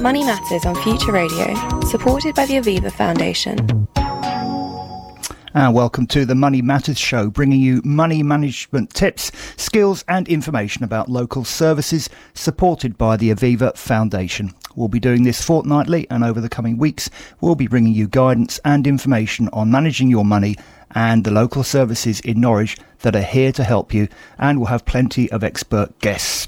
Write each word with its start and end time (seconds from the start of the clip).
Money 0.00 0.24
Matters 0.24 0.66
on 0.66 0.74
Future 0.82 1.10
Radio, 1.10 1.54
supported 1.80 2.34
by 2.34 2.44
the 2.46 2.54
Aviva 2.54 2.92
Foundation. 2.92 3.88
And 5.54 5.74
welcome 5.74 6.06
to 6.08 6.26
the 6.26 6.34
Money 6.34 6.60
Matters 6.60 6.98
Show, 6.98 7.30
bringing 7.30 7.60
you 7.60 7.80
money 7.82 8.22
management 8.22 8.92
tips, 8.92 9.32
skills, 9.56 10.04
and 10.06 10.28
information 10.28 10.84
about 10.84 11.08
local 11.08 11.44
services 11.44 12.10
supported 12.34 12.98
by 12.98 13.16
the 13.16 13.30
Aviva 13.30 13.74
Foundation. 13.76 14.54
We'll 14.76 14.88
be 14.88 15.00
doing 15.00 15.22
this 15.22 15.42
fortnightly, 15.42 16.06
and 16.10 16.22
over 16.22 16.42
the 16.42 16.50
coming 16.50 16.76
weeks, 16.76 17.08
we'll 17.40 17.54
be 17.54 17.66
bringing 17.66 17.94
you 17.94 18.06
guidance 18.06 18.60
and 18.64 18.86
information 18.86 19.48
on 19.54 19.70
managing 19.70 20.10
your 20.10 20.26
money 20.26 20.56
and 20.94 21.24
the 21.24 21.30
local 21.30 21.64
services 21.64 22.20
in 22.20 22.40
Norwich 22.40 22.76
that 23.00 23.16
are 23.16 23.22
here 23.22 23.50
to 23.52 23.64
help 23.64 23.94
you, 23.94 24.08
and 24.38 24.58
we'll 24.58 24.66
have 24.66 24.84
plenty 24.84 25.30
of 25.32 25.42
expert 25.42 25.98
guests. 26.00 26.46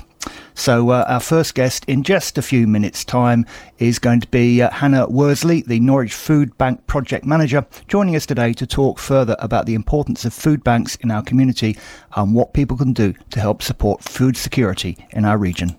So, 0.54 0.90
uh, 0.90 1.04
our 1.08 1.20
first 1.20 1.54
guest 1.54 1.84
in 1.86 2.02
just 2.02 2.38
a 2.38 2.42
few 2.42 2.66
minutes' 2.66 3.04
time 3.04 3.46
is 3.78 3.98
going 3.98 4.20
to 4.20 4.28
be 4.28 4.60
uh, 4.60 4.70
Hannah 4.70 5.08
Worsley, 5.08 5.62
the 5.62 5.80
Norwich 5.80 6.14
Food 6.14 6.56
Bank 6.58 6.86
Project 6.86 7.24
Manager, 7.24 7.66
joining 7.86 8.16
us 8.16 8.26
today 8.26 8.52
to 8.54 8.66
talk 8.66 8.98
further 8.98 9.36
about 9.38 9.66
the 9.66 9.74
importance 9.74 10.24
of 10.24 10.32
food 10.32 10.64
banks 10.64 10.96
in 10.96 11.10
our 11.10 11.22
community 11.22 11.76
and 12.16 12.34
what 12.34 12.52
people 12.52 12.76
can 12.76 12.92
do 12.92 13.14
to 13.30 13.40
help 13.40 13.62
support 13.62 14.02
food 14.02 14.36
security 14.36 14.96
in 15.10 15.24
our 15.24 15.38
region. 15.38 15.76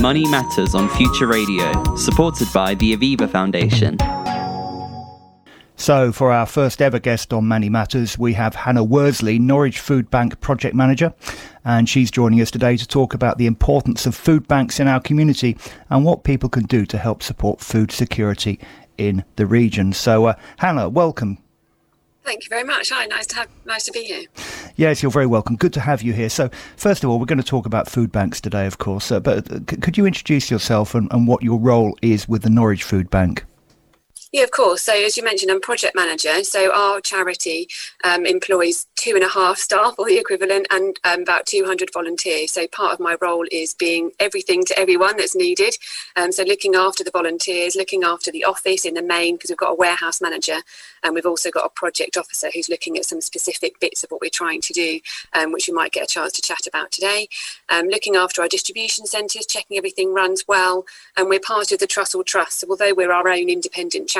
Money 0.00 0.24
Matters 0.28 0.74
on 0.74 0.88
Future 0.90 1.26
Radio, 1.26 1.96
supported 1.96 2.46
by 2.54 2.74
the 2.74 2.96
Aviva 2.96 3.28
Foundation. 3.28 3.96
So, 5.80 6.10
for 6.10 6.32
our 6.32 6.44
first 6.44 6.82
ever 6.82 6.98
guest 6.98 7.32
on 7.32 7.46
Money 7.46 7.68
Matters, 7.68 8.18
we 8.18 8.32
have 8.32 8.56
Hannah 8.56 8.82
Worsley, 8.82 9.38
Norwich 9.38 9.78
Food 9.78 10.10
Bank 10.10 10.40
Project 10.40 10.74
Manager, 10.74 11.14
and 11.64 11.88
she's 11.88 12.10
joining 12.10 12.40
us 12.40 12.50
today 12.50 12.76
to 12.76 12.86
talk 12.86 13.14
about 13.14 13.38
the 13.38 13.46
importance 13.46 14.04
of 14.04 14.16
food 14.16 14.48
banks 14.48 14.80
in 14.80 14.88
our 14.88 14.98
community 14.98 15.56
and 15.88 16.04
what 16.04 16.24
people 16.24 16.48
can 16.48 16.64
do 16.64 16.84
to 16.86 16.98
help 16.98 17.22
support 17.22 17.60
food 17.60 17.92
security 17.92 18.58
in 18.98 19.24
the 19.36 19.46
region. 19.46 19.92
So, 19.92 20.26
uh, 20.26 20.34
Hannah, 20.56 20.88
welcome. 20.88 21.38
Thank 22.24 22.42
you 22.42 22.48
very 22.50 22.64
much. 22.64 22.90
Hi, 22.90 23.06
nice 23.06 23.28
to 23.28 23.36
have, 23.36 23.48
nice 23.64 23.84
to 23.84 23.92
be 23.92 24.02
here. 24.02 24.24
Yes, 24.74 25.00
you're 25.00 25.12
very 25.12 25.26
welcome. 25.28 25.54
Good 25.54 25.72
to 25.74 25.80
have 25.80 26.02
you 26.02 26.12
here. 26.12 26.28
So, 26.28 26.50
first 26.76 27.04
of 27.04 27.08
all, 27.08 27.20
we're 27.20 27.26
going 27.26 27.40
to 27.40 27.44
talk 27.44 27.66
about 27.66 27.88
food 27.88 28.10
banks 28.10 28.40
today, 28.40 28.66
of 28.66 28.78
course. 28.78 29.12
Uh, 29.12 29.20
but 29.20 29.50
uh, 29.50 29.60
c- 29.70 29.76
could 29.76 29.96
you 29.96 30.06
introduce 30.06 30.50
yourself 30.50 30.96
and, 30.96 31.10
and 31.12 31.28
what 31.28 31.44
your 31.44 31.60
role 31.60 31.96
is 32.02 32.28
with 32.28 32.42
the 32.42 32.50
Norwich 32.50 32.82
Food 32.82 33.10
Bank? 33.10 33.44
Yeah, 34.30 34.42
of 34.42 34.50
course. 34.50 34.82
So, 34.82 34.92
as 34.92 35.16
you 35.16 35.24
mentioned, 35.24 35.50
I'm 35.50 35.60
project 35.60 35.96
manager. 35.96 36.44
So, 36.44 36.70
our 36.70 37.00
charity 37.00 37.66
um, 38.04 38.26
employs 38.26 38.86
two 38.94 39.14
and 39.14 39.24
a 39.24 39.28
half 39.28 39.56
staff 39.56 39.94
or 39.96 40.04
the 40.04 40.18
equivalent 40.18 40.66
and 40.70 40.98
um, 41.04 41.22
about 41.22 41.46
200 41.46 41.90
volunteers. 41.94 42.52
So, 42.52 42.66
part 42.66 42.92
of 42.92 43.00
my 43.00 43.16
role 43.22 43.46
is 43.50 43.72
being 43.72 44.10
everything 44.20 44.66
to 44.66 44.78
everyone 44.78 45.16
that's 45.16 45.34
needed. 45.34 45.76
Um, 46.14 46.30
so, 46.30 46.42
looking 46.42 46.74
after 46.74 47.02
the 47.02 47.10
volunteers, 47.10 47.74
looking 47.74 48.04
after 48.04 48.30
the 48.30 48.44
office 48.44 48.84
in 48.84 48.92
the 48.92 49.02
main, 49.02 49.36
because 49.36 49.48
we've 49.48 49.56
got 49.56 49.72
a 49.72 49.74
warehouse 49.74 50.20
manager 50.20 50.56
and 51.02 51.14
we've 51.14 51.24
also 51.24 51.50
got 51.50 51.64
a 51.64 51.70
project 51.70 52.18
officer 52.18 52.50
who's 52.52 52.68
looking 52.68 52.98
at 52.98 53.06
some 53.06 53.22
specific 53.22 53.80
bits 53.80 54.04
of 54.04 54.10
what 54.10 54.20
we're 54.20 54.28
trying 54.28 54.60
to 54.60 54.74
do, 54.74 55.00
um, 55.32 55.52
which 55.52 55.68
we 55.68 55.72
might 55.72 55.92
get 55.92 56.04
a 56.04 56.06
chance 56.06 56.32
to 56.32 56.42
chat 56.42 56.66
about 56.66 56.92
today. 56.92 57.28
Um, 57.70 57.86
looking 57.86 58.14
after 58.14 58.42
our 58.42 58.48
distribution 58.48 59.06
centres, 59.06 59.46
checking 59.46 59.78
everything 59.78 60.12
runs 60.12 60.44
well. 60.46 60.84
And 61.16 61.30
we're 61.30 61.40
part 61.40 61.72
of 61.72 61.78
the 61.78 61.86
Trussell 61.86 62.26
Trust. 62.26 62.60
So, 62.60 62.66
although 62.68 62.92
we're 62.92 63.12
our 63.12 63.30
own 63.30 63.48
independent 63.48 64.06
charity, 64.08 64.17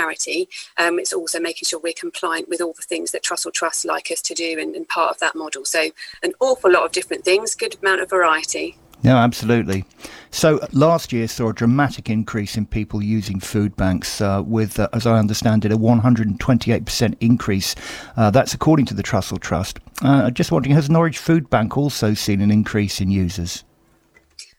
um, 0.77 0.99
it's 0.99 1.13
also 1.13 1.41
making 1.41 1.67
sure 1.67 1.81
we're 1.81 1.93
compliant 1.93 2.49
with 2.49 2.61
all 2.61 2.73
the 2.73 2.83
things 2.83 3.13
that 3.13 3.23
Trussell 3.23 3.53
Trust 3.53 3.85
like 3.85 4.11
us 4.11 4.23
to 4.23 4.35
do 4.35 4.59
and, 4.59 4.75
and 4.75 4.89
part 4.89 5.11
of 5.11 5.19
that 5.21 5.35
model. 5.35 5.65
So, 5.65 5.91
an 6.23 6.33
awful 6.41 6.73
lot 6.73 6.85
of 6.85 6.93
different 6.93 7.25
things, 7.25 7.55
good 7.55 7.77
amount 7.83 8.01
of 8.01 8.11
variety. 8.11 8.77
Yeah, 9.03 9.17
absolutely. 9.17 9.85
So 10.31 10.59
last 10.73 11.13
year 11.13 11.29
saw 11.29 11.51
a 11.51 11.53
dramatic 11.53 12.11
increase 12.11 12.57
in 12.57 12.67
people 12.67 13.03
using 13.03 13.39
food 13.39 13.77
banks, 13.77 14.21
uh, 14.21 14.43
with, 14.45 14.81
uh, 14.81 14.89
as 14.93 15.07
I 15.07 15.19
understand 15.19 15.65
it, 15.65 15.73
a 15.73 15.79
128% 15.79 17.17
increase. 17.21 17.75
Uh, 18.17 18.31
that's 18.31 18.55
according 18.55 18.87
to 18.87 18.95
the 18.95 19.03
Trussell 19.03 19.41
Trust. 19.41 19.79
Uh, 20.03 20.31
just 20.31 20.51
wondering, 20.51 20.75
has 20.75 20.91
Norwich 20.91 21.19
Food 21.19 21.49
Bank 21.49 21.77
also 21.77 22.13
seen 22.15 22.41
an 22.41 22.51
increase 22.51 23.01
in 23.01 23.11
users? 23.11 23.65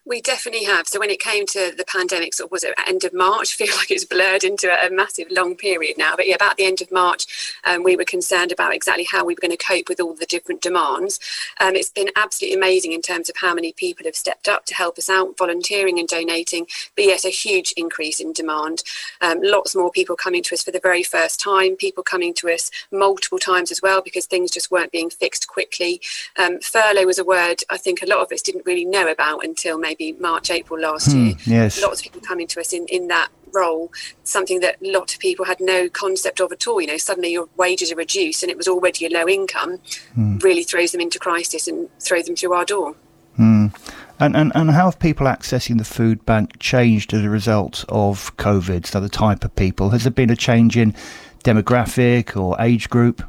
We 0.09 0.21
definitely 0.21 0.65
have. 0.65 0.87
So 0.87 0.99
when 0.99 1.11
it 1.11 1.19
came 1.19 1.45
to 1.45 1.71
the 1.77 1.85
pandemic, 1.85 2.33
sort 2.33 2.47
of 2.47 2.51
was 2.51 2.63
it 2.63 2.73
end 2.87 3.03
of 3.03 3.13
March? 3.13 3.53
I 3.53 3.65
feel 3.65 3.75
like 3.75 3.91
it's 3.91 4.03
blurred 4.03 4.43
into 4.43 4.67
a, 4.67 4.89
massive 4.89 5.27
long 5.29 5.55
period 5.55 5.99
now. 5.99 6.15
But 6.15 6.27
yeah, 6.27 6.33
about 6.33 6.57
the 6.57 6.65
end 6.65 6.81
of 6.81 6.91
March, 6.91 7.53
um, 7.63 7.83
we 7.83 7.95
were 7.95 8.03
concerned 8.03 8.51
about 8.51 8.73
exactly 8.73 9.03
how 9.03 9.23
we 9.23 9.35
were 9.35 9.39
going 9.39 9.55
to 9.55 9.63
cope 9.63 9.87
with 9.87 10.01
all 10.01 10.15
the 10.15 10.25
different 10.25 10.61
demands. 10.61 11.19
Um, 11.61 11.75
it's 11.75 11.91
been 11.91 12.09
absolutely 12.15 12.57
amazing 12.57 12.93
in 12.93 13.03
terms 13.03 13.29
of 13.29 13.35
how 13.39 13.53
many 13.53 13.71
people 13.71 14.03
have 14.05 14.15
stepped 14.15 14.47
up 14.47 14.65
to 14.65 14.73
help 14.73 14.97
us 14.97 15.11
out, 15.11 15.37
volunteering 15.37 15.99
and 15.99 16.07
donating. 16.07 16.65
But 16.95 17.05
yes, 17.05 17.23
a 17.23 17.29
huge 17.29 17.71
increase 17.77 18.19
in 18.19 18.33
demand. 18.33 18.81
Um, 19.21 19.41
lots 19.43 19.75
more 19.75 19.91
people 19.91 20.15
coming 20.15 20.41
to 20.41 20.55
us 20.55 20.63
for 20.63 20.71
the 20.71 20.79
very 20.81 21.03
first 21.03 21.39
time. 21.39 21.75
People 21.75 22.01
coming 22.01 22.33
to 22.35 22.49
us 22.49 22.71
multiple 22.91 23.37
times 23.37 23.71
as 23.71 23.83
well 23.83 24.01
because 24.01 24.25
things 24.25 24.49
just 24.49 24.71
weren't 24.71 24.91
being 24.91 25.11
fixed 25.11 25.47
quickly. 25.47 26.01
Um, 26.35 26.59
furlough 26.61 27.05
was 27.05 27.19
a 27.19 27.23
word 27.23 27.61
I 27.69 27.77
think 27.77 28.01
a 28.01 28.07
lot 28.07 28.21
of 28.21 28.31
us 28.31 28.41
didn't 28.41 28.65
really 28.65 28.85
know 28.85 29.07
about 29.07 29.45
until 29.45 29.77
maybe 29.77 29.98
March, 30.19 30.49
April 30.49 30.79
last 30.79 31.11
Hmm, 31.11 31.25
year. 31.27 31.35
yes. 31.45 31.81
Lots 31.81 31.99
of 31.99 32.03
people 32.03 32.21
coming 32.21 32.47
to 32.47 32.59
us 32.59 32.71
in, 32.73 32.85
in 32.87 33.07
that 33.09 33.29
role, 33.53 33.91
something 34.23 34.59
that 34.61 34.77
a 34.81 34.91
lot 34.91 35.13
of 35.13 35.19
people 35.19 35.45
had 35.45 35.59
no 35.59 35.89
concept 35.89 36.39
of 36.39 36.51
at 36.51 36.67
all. 36.67 36.79
You 36.79 36.87
know, 36.87 36.97
suddenly 36.97 37.31
your 37.31 37.49
wages 37.57 37.91
are 37.91 37.95
reduced 37.95 38.43
and 38.43 38.49
it 38.49 38.57
was 38.57 38.67
already 38.67 39.05
a 39.05 39.09
low 39.09 39.27
income, 39.27 39.79
really 40.15 40.63
throws 40.63 40.91
them 40.91 41.01
into 41.01 41.19
crisis 41.19 41.67
and 41.67 41.89
throws 41.99 42.25
them 42.25 42.35
through 42.35 42.53
our 42.53 42.65
door. 42.65 42.95
And, 44.21 44.35
and, 44.35 44.51
and 44.53 44.71
how 44.71 44.85
have 44.85 44.99
people 44.99 45.25
accessing 45.27 45.77
the 45.77 45.85
food 45.85 46.25
bank 46.25 46.59
changed 46.59 47.13
as 47.13 47.23
a 47.23 47.29
result 47.29 47.85
of 47.87 48.35
COVID? 48.37 48.85
So 48.85 48.99
the 48.99 49.07
type 49.09 49.45
of 49.45 49.55
people. 49.55 49.91
Has 49.91 50.03
there 50.03 50.11
been 50.11 50.29
a 50.29 50.35
change 50.35 50.75
in 50.75 50.93
demographic 51.45 52.35
or 52.35 52.57
age 52.59 52.89
group? 52.89 53.23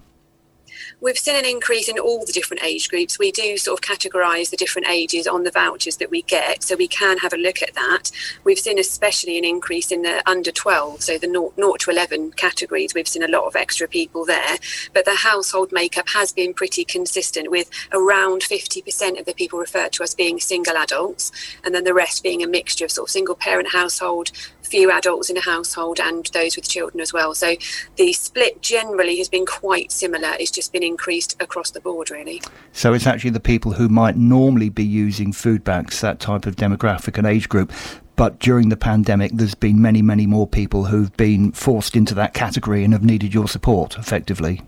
We've 1.03 1.17
seen 1.17 1.37
an 1.37 1.47
increase 1.47 1.89
in 1.89 1.99
all 1.99 2.27
the 2.27 2.33
different 2.33 2.63
age 2.63 2.91
groups. 2.91 3.19
We 3.19 3.33
do 3.33 3.57
sort 3.57 3.79
of 3.79 3.83
categorise 3.83 4.51
the 4.51 4.57
different 4.59 4.87
ages 4.91 5.27
on 5.27 5.45
the 5.45 5.51
vouchers 5.51 5.97
that 5.97 6.11
we 6.11 6.21
get, 6.21 6.63
so 6.63 6.77
we 6.77 6.89
can 6.89 7.17
have 7.19 7.33
a 7.33 7.39
look 7.39 7.63
at 7.63 7.73
that. 7.73 8.11
We've 8.45 8.59
seen 8.59 8.79
especially 8.79 9.39
an 9.39 9.45
increase 9.47 9.91
in 9.91 10.03
the 10.03 10.23
under 10.29 10.53
12, 10.53 11.03
so 11.03 11.17
the 11.17 11.27
0, 11.27 11.55
0 11.57 11.73
to 11.77 11.91
11 11.91 12.33
categories. 12.33 12.93
We've 12.93 13.09
seen 13.09 13.23
a 13.23 13.29
lot 13.29 13.45
of 13.45 13.57
extra 13.57 13.89
people 13.89 14.27
there, 14.27 14.59
but 14.93 15.07
the 15.07 15.15
household 15.15 15.73
makeup 15.73 16.11
has 16.11 16.35
been 16.35 16.53
pretty 16.53 16.85
consistent 16.85 17.51
with 17.51 17.71
around 17.93 18.43
50% 18.43 19.19
of 19.19 19.25
the 19.25 19.33
people 19.33 19.59
referred 19.59 19.93
to 19.93 20.03
as 20.03 20.15
being 20.15 20.39
single 20.39 20.77
adults, 20.77 21.33
and 21.65 21.75
then 21.75 21.85
the 21.85 21.95
rest 21.95 22.23
being 22.23 22.43
a 22.43 22.47
mixture 22.47 22.85
of 22.85 22.91
sort 22.91 23.09
of 23.09 23.13
single 23.13 23.37
parent 23.37 23.71
household, 23.73 24.33
few 24.61 24.91
adults 24.91 25.31
in 25.31 25.39
a 25.39 25.41
household, 25.41 25.99
and 25.99 26.27
those 26.35 26.57
with 26.57 26.69
children 26.69 27.01
as 27.01 27.13
well. 27.13 27.35
So 27.35 27.57
the 27.97 28.13
split 28.13 28.61
generally 28.61 29.17
has 29.17 29.31
been 29.31 29.47
quite 29.47 29.91
similar. 29.91 30.35
It's 30.39 30.51
just 30.51 30.73
been 30.75 30.90
increased 30.91 31.41
across 31.41 31.71
the 31.71 31.81
board, 31.81 32.11
really. 32.11 32.43
So 32.73 32.93
it's 32.93 33.07
actually 33.07 33.31
the 33.31 33.41
people 33.41 33.73
who 33.73 33.89
might 33.89 34.17
normally 34.17 34.69
be 34.69 34.85
using 34.85 35.33
food 35.33 35.65
banks, 35.65 36.01
that 36.03 36.21
type 36.21 36.45
of 36.45 36.57
demographic 36.57 37.17
and 37.17 37.27
age 37.27 37.49
group. 37.49 37.73
But 38.17 38.39
during 38.39 38.69
the 38.69 38.77
pandemic, 38.77 39.33
there's 39.33 39.55
been 39.55 39.81
many, 39.81 40.03
many 40.03 40.27
more 40.27 40.47
people 40.47 40.85
who've 40.85 41.17
been 41.17 41.53
forced 41.53 41.97
into 41.97 42.15
that 42.17 42.35
category 42.35 42.85
and 42.85 42.93
have 42.93 43.03
needed 43.03 43.33
your 43.33 43.49
support 43.49 43.97
effectively. 43.97 44.61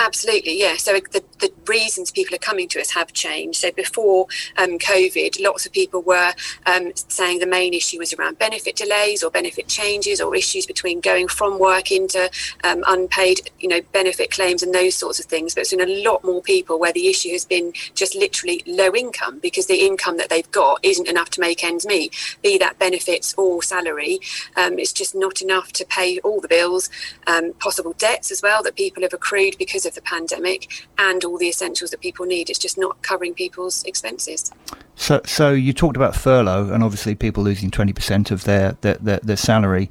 Absolutely, 0.00 0.58
yeah. 0.58 0.76
So 0.78 0.94
the, 1.12 1.22
the 1.40 1.52
reasons 1.66 2.10
people 2.10 2.34
are 2.34 2.38
coming 2.38 2.68
to 2.68 2.80
us 2.80 2.90
have 2.92 3.12
changed. 3.12 3.60
So 3.60 3.70
before 3.70 4.28
um, 4.56 4.78
COVID, 4.78 5.42
lots 5.42 5.66
of 5.66 5.72
people 5.72 6.00
were 6.00 6.32
um, 6.64 6.92
saying 6.94 7.38
the 7.38 7.46
main 7.46 7.74
issue 7.74 7.98
was 7.98 8.14
around 8.14 8.38
benefit 8.38 8.76
delays 8.76 9.22
or 9.22 9.30
benefit 9.30 9.68
changes 9.68 10.18
or 10.18 10.34
issues 10.34 10.64
between 10.64 11.00
going 11.00 11.28
from 11.28 11.58
work 11.58 11.92
into 11.92 12.30
um, 12.64 12.82
unpaid, 12.88 13.50
you 13.60 13.68
know, 13.68 13.82
benefit 13.92 14.30
claims 14.30 14.62
and 14.62 14.74
those 14.74 14.94
sorts 14.94 15.20
of 15.20 15.26
things. 15.26 15.54
But 15.54 15.62
it's 15.62 15.74
been 15.74 15.86
a 15.86 16.02
lot 16.02 16.24
more 16.24 16.40
people 16.40 16.78
where 16.78 16.94
the 16.94 17.08
issue 17.08 17.32
has 17.32 17.44
been 17.44 17.74
just 17.94 18.14
literally 18.14 18.62
low 18.66 18.94
income 18.94 19.38
because 19.38 19.66
the 19.66 19.84
income 19.86 20.16
that 20.16 20.30
they've 20.30 20.50
got 20.50 20.80
isn't 20.82 21.08
enough 21.08 21.28
to 21.30 21.42
make 21.42 21.62
ends 21.62 21.84
meet, 21.84 22.16
be 22.42 22.56
that 22.56 22.78
benefits 22.78 23.34
or 23.36 23.62
salary. 23.62 24.18
Um, 24.56 24.78
it's 24.78 24.94
just 24.94 25.14
not 25.14 25.42
enough 25.42 25.72
to 25.72 25.84
pay 25.84 26.20
all 26.20 26.40
the 26.40 26.48
bills, 26.48 26.88
um, 27.26 27.52
possible 27.54 27.92
debts 27.98 28.30
as 28.30 28.40
well 28.40 28.62
that 28.62 28.76
people 28.76 29.02
have 29.02 29.12
accrued 29.12 29.58
because 29.58 29.84
of 29.84 29.89
the 29.94 30.02
pandemic 30.02 30.86
and 30.98 31.24
all 31.24 31.38
the 31.38 31.48
essentials 31.48 31.90
that 31.90 32.00
people 32.00 32.26
need. 32.26 32.50
It's 32.50 32.58
just 32.58 32.78
not 32.78 33.02
covering 33.02 33.34
people's 33.34 33.84
expenses. 33.84 34.52
So, 34.96 35.20
so 35.24 35.52
you 35.52 35.72
talked 35.72 35.96
about 35.96 36.14
furlough 36.14 36.72
and 36.72 36.82
obviously 36.82 37.14
people 37.14 37.42
losing 37.42 37.70
20% 37.70 38.30
of 38.30 38.44
their, 38.44 38.76
their, 38.82 38.94
their, 38.94 39.20
their 39.22 39.36
salary. 39.36 39.88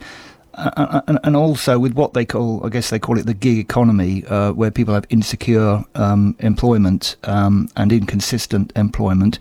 And, 0.54 1.36
also 1.36 1.80
with 1.80 1.94
what 1.94 2.14
they 2.14 2.26
call, 2.26 2.66
I 2.66 2.70
guess 2.70 2.90
they 2.90 3.00
call 3.00 3.18
it 3.18 3.26
the 3.26 3.34
gig 3.34 3.58
economy, 3.58 4.26
uh, 4.26 4.52
where 4.52 4.72
people 4.72 4.94
have 4.94 5.06
insecure 5.10 5.84
um, 5.96 6.36
employment 6.40 7.16
um, 7.24 7.70
and 7.76 7.92
inconsistent 7.92 8.74
employment. 8.76 9.40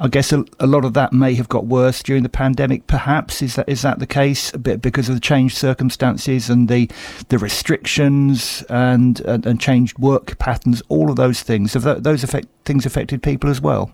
I 0.00 0.08
guess 0.08 0.32
a, 0.32 0.44
a, 0.60 0.66
lot 0.66 0.84
of 0.84 0.94
that 0.94 1.12
may 1.12 1.34
have 1.34 1.48
got 1.48 1.66
worse 1.66 2.02
during 2.02 2.22
the 2.22 2.28
pandemic. 2.28 2.86
Perhaps 2.86 3.42
is 3.42 3.56
that 3.56 3.68
is 3.68 3.82
that 3.82 3.98
the 3.98 4.06
case? 4.06 4.54
A 4.54 4.58
bit 4.58 4.80
because 4.80 5.08
of 5.08 5.16
the 5.16 5.20
changed 5.20 5.56
circumstances 5.56 6.48
and 6.48 6.68
the 6.68 6.88
the 7.28 7.38
restrictions 7.38 8.62
and 8.68 9.20
and, 9.20 9.44
and 9.44 9.60
changed 9.60 9.98
work 9.98 10.38
patterns. 10.38 10.82
All 10.88 11.10
of 11.10 11.16
those 11.16 11.42
things 11.42 11.74
have 11.74 11.82
th- 11.82 11.98
those 11.98 12.22
affect 12.22 12.46
things 12.64 12.86
affected 12.86 13.22
people 13.22 13.50
as 13.50 13.60
well. 13.60 13.90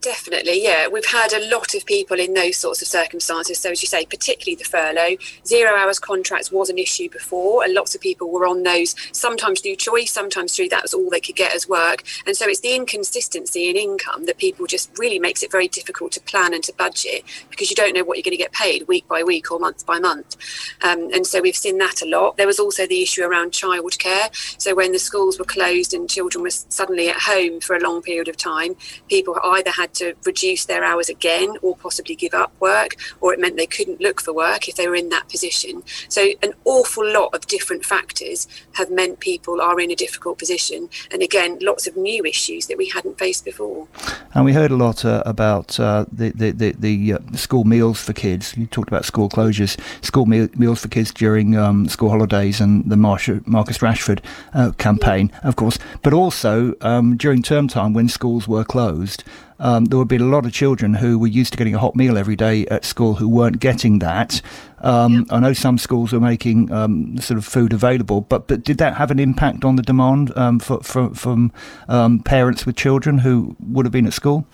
Definitely, 0.00 0.62
yeah. 0.62 0.86
We've 0.86 1.04
had 1.04 1.32
a 1.32 1.48
lot 1.50 1.74
of 1.74 1.84
people 1.84 2.20
in 2.20 2.32
those 2.34 2.56
sorts 2.56 2.80
of 2.80 2.86
circumstances. 2.86 3.58
So, 3.58 3.72
as 3.72 3.82
you 3.82 3.88
say, 3.88 4.06
particularly 4.06 4.54
the 4.54 4.62
furlough, 4.62 5.16
zero 5.44 5.74
hours 5.74 5.98
contracts 5.98 6.52
was 6.52 6.70
an 6.70 6.78
issue 6.78 7.10
before, 7.10 7.64
and 7.64 7.74
lots 7.74 7.96
of 7.96 8.00
people 8.00 8.30
were 8.30 8.46
on 8.46 8.62
those 8.62 8.94
sometimes 9.10 9.60
through 9.60 9.74
choice, 9.74 10.12
sometimes 10.12 10.54
through 10.54 10.68
that 10.68 10.82
was 10.82 10.94
all 10.94 11.10
they 11.10 11.18
could 11.18 11.34
get 11.34 11.52
as 11.52 11.68
work. 11.68 12.04
And 12.28 12.36
so, 12.36 12.46
it's 12.46 12.60
the 12.60 12.76
inconsistency 12.76 13.68
in 13.68 13.76
income 13.76 14.26
that 14.26 14.38
people 14.38 14.66
just 14.66 14.96
really 14.96 15.18
makes 15.18 15.42
it 15.42 15.50
very 15.50 15.66
difficult 15.66 16.12
to 16.12 16.20
plan 16.20 16.54
and 16.54 16.62
to 16.64 16.72
budget 16.74 17.24
because 17.50 17.68
you 17.68 17.74
don't 17.74 17.92
know 17.92 18.04
what 18.04 18.18
you're 18.18 18.22
going 18.22 18.36
to 18.36 18.42
get 18.42 18.52
paid 18.52 18.86
week 18.86 19.08
by 19.08 19.24
week 19.24 19.50
or 19.50 19.58
month 19.58 19.84
by 19.84 19.98
month. 19.98 20.36
Um, 20.80 21.10
and 21.12 21.26
so, 21.26 21.40
we've 21.40 21.56
seen 21.56 21.78
that 21.78 22.02
a 22.02 22.06
lot. 22.06 22.36
There 22.36 22.46
was 22.46 22.60
also 22.60 22.86
the 22.86 23.02
issue 23.02 23.24
around 23.24 23.50
childcare. 23.50 24.30
So, 24.60 24.76
when 24.76 24.92
the 24.92 25.00
schools 25.00 25.40
were 25.40 25.44
closed 25.44 25.92
and 25.92 26.08
children 26.08 26.44
were 26.44 26.50
suddenly 26.50 27.08
at 27.08 27.18
home 27.18 27.58
for 27.58 27.74
a 27.74 27.80
long 27.80 28.00
period 28.00 28.28
of 28.28 28.36
time, 28.36 28.76
people 29.08 29.36
either 29.42 29.72
had 29.72 29.87
had 29.88 29.94
to 29.94 30.14
reduce 30.24 30.66
their 30.66 30.84
hours 30.84 31.08
again 31.08 31.56
or 31.62 31.76
possibly 31.76 32.14
give 32.14 32.34
up 32.34 32.52
work, 32.60 32.96
or 33.20 33.32
it 33.32 33.40
meant 33.40 33.56
they 33.56 33.66
couldn't 33.66 34.00
look 34.00 34.20
for 34.20 34.32
work 34.32 34.68
if 34.68 34.76
they 34.76 34.88
were 34.88 34.94
in 34.94 35.08
that 35.10 35.28
position. 35.28 35.82
So, 36.08 36.28
an 36.42 36.52
awful 36.64 37.06
lot 37.10 37.34
of 37.34 37.46
different 37.46 37.84
factors 37.84 38.46
have 38.74 38.90
meant 38.90 39.20
people 39.20 39.60
are 39.60 39.80
in 39.80 39.90
a 39.90 39.96
difficult 39.96 40.38
position. 40.38 40.88
And 41.10 41.22
again, 41.22 41.58
lots 41.60 41.86
of 41.86 41.96
new 41.96 42.24
issues 42.24 42.66
that 42.66 42.78
we 42.78 42.88
hadn't 42.88 43.18
faced 43.18 43.44
before. 43.44 43.88
And 44.34 44.44
we 44.44 44.52
heard 44.52 44.70
a 44.70 44.76
lot 44.76 45.04
uh, 45.04 45.22
about 45.26 45.78
uh, 45.80 46.04
the, 46.12 46.30
the, 46.30 46.50
the, 46.50 46.72
the 46.72 47.12
uh, 47.14 47.18
school 47.34 47.64
meals 47.64 48.02
for 48.02 48.12
kids. 48.12 48.56
You 48.56 48.66
talked 48.66 48.88
about 48.88 49.04
school 49.04 49.28
closures, 49.28 49.78
school 50.04 50.26
me- 50.26 50.48
meals 50.56 50.82
for 50.82 50.88
kids 50.88 51.12
during 51.12 51.56
um, 51.56 51.88
school 51.88 52.10
holidays 52.10 52.60
and 52.60 52.88
the 52.90 52.96
Marsh- 52.96 53.40
Marcus 53.46 53.78
Rashford 53.78 54.20
uh, 54.54 54.72
campaign, 54.72 55.30
yeah. 55.32 55.48
of 55.48 55.56
course, 55.56 55.78
but 56.02 56.12
also 56.12 56.74
um, 56.80 57.16
during 57.16 57.42
term 57.42 57.68
time 57.68 57.92
when 57.92 58.08
schools 58.08 58.46
were 58.46 58.64
closed 58.64 59.24
um, 59.58 59.86
there 59.86 59.98
would 59.98 60.08
be 60.08 60.16
a 60.16 60.24
lot 60.24 60.46
of 60.46 60.52
children 60.52 60.94
who 60.94 61.18
were 61.18 61.26
used 61.26 61.52
to 61.52 61.56
getting 61.56 61.74
a 61.74 61.78
hot 61.78 61.96
meal 61.96 62.16
every 62.16 62.36
day 62.36 62.66
at 62.66 62.84
school 62.84 63.14
who 63.14 63.28
weren't 63.28 63.60
getting 63.60 63.98
that. 63.98 64.40
Um, 64.80 65.26
yeah. 65.28 65.36
I 65.36 65.40
know 65.40 65.52
some 65.52 65.78
schools 65.78 66.12
are 66.12 66.20
making 66.20 66.70
um, 66.72 67.18
sort 67.18 67.38
of 67.38 67.44
food 67.44 67.72
available, 67.72 68.20
but 68.20 68.46
but 68.46 68.62
did 68.62 68.78
that 68.78 68.96
have 68.96 69.10
an 69.10 69.18
impact 69.18 69.64
on 69.64 69.76
the 69.76 69.82
demand 69.82 70.36
um, 70.36 70.58
for, 70.58 70.80
for, 70.80 71.14
from 71.14 71.52
um, 71.88 72.20
parents 72.20 72.66
with 72.66 72.76
children 72.76 73.18
who 73.18 73.56
would 73.60 73.84
have 73.84 73.92
been 73.92 74.06
at 74.06 74.12
school? 74.12 74.46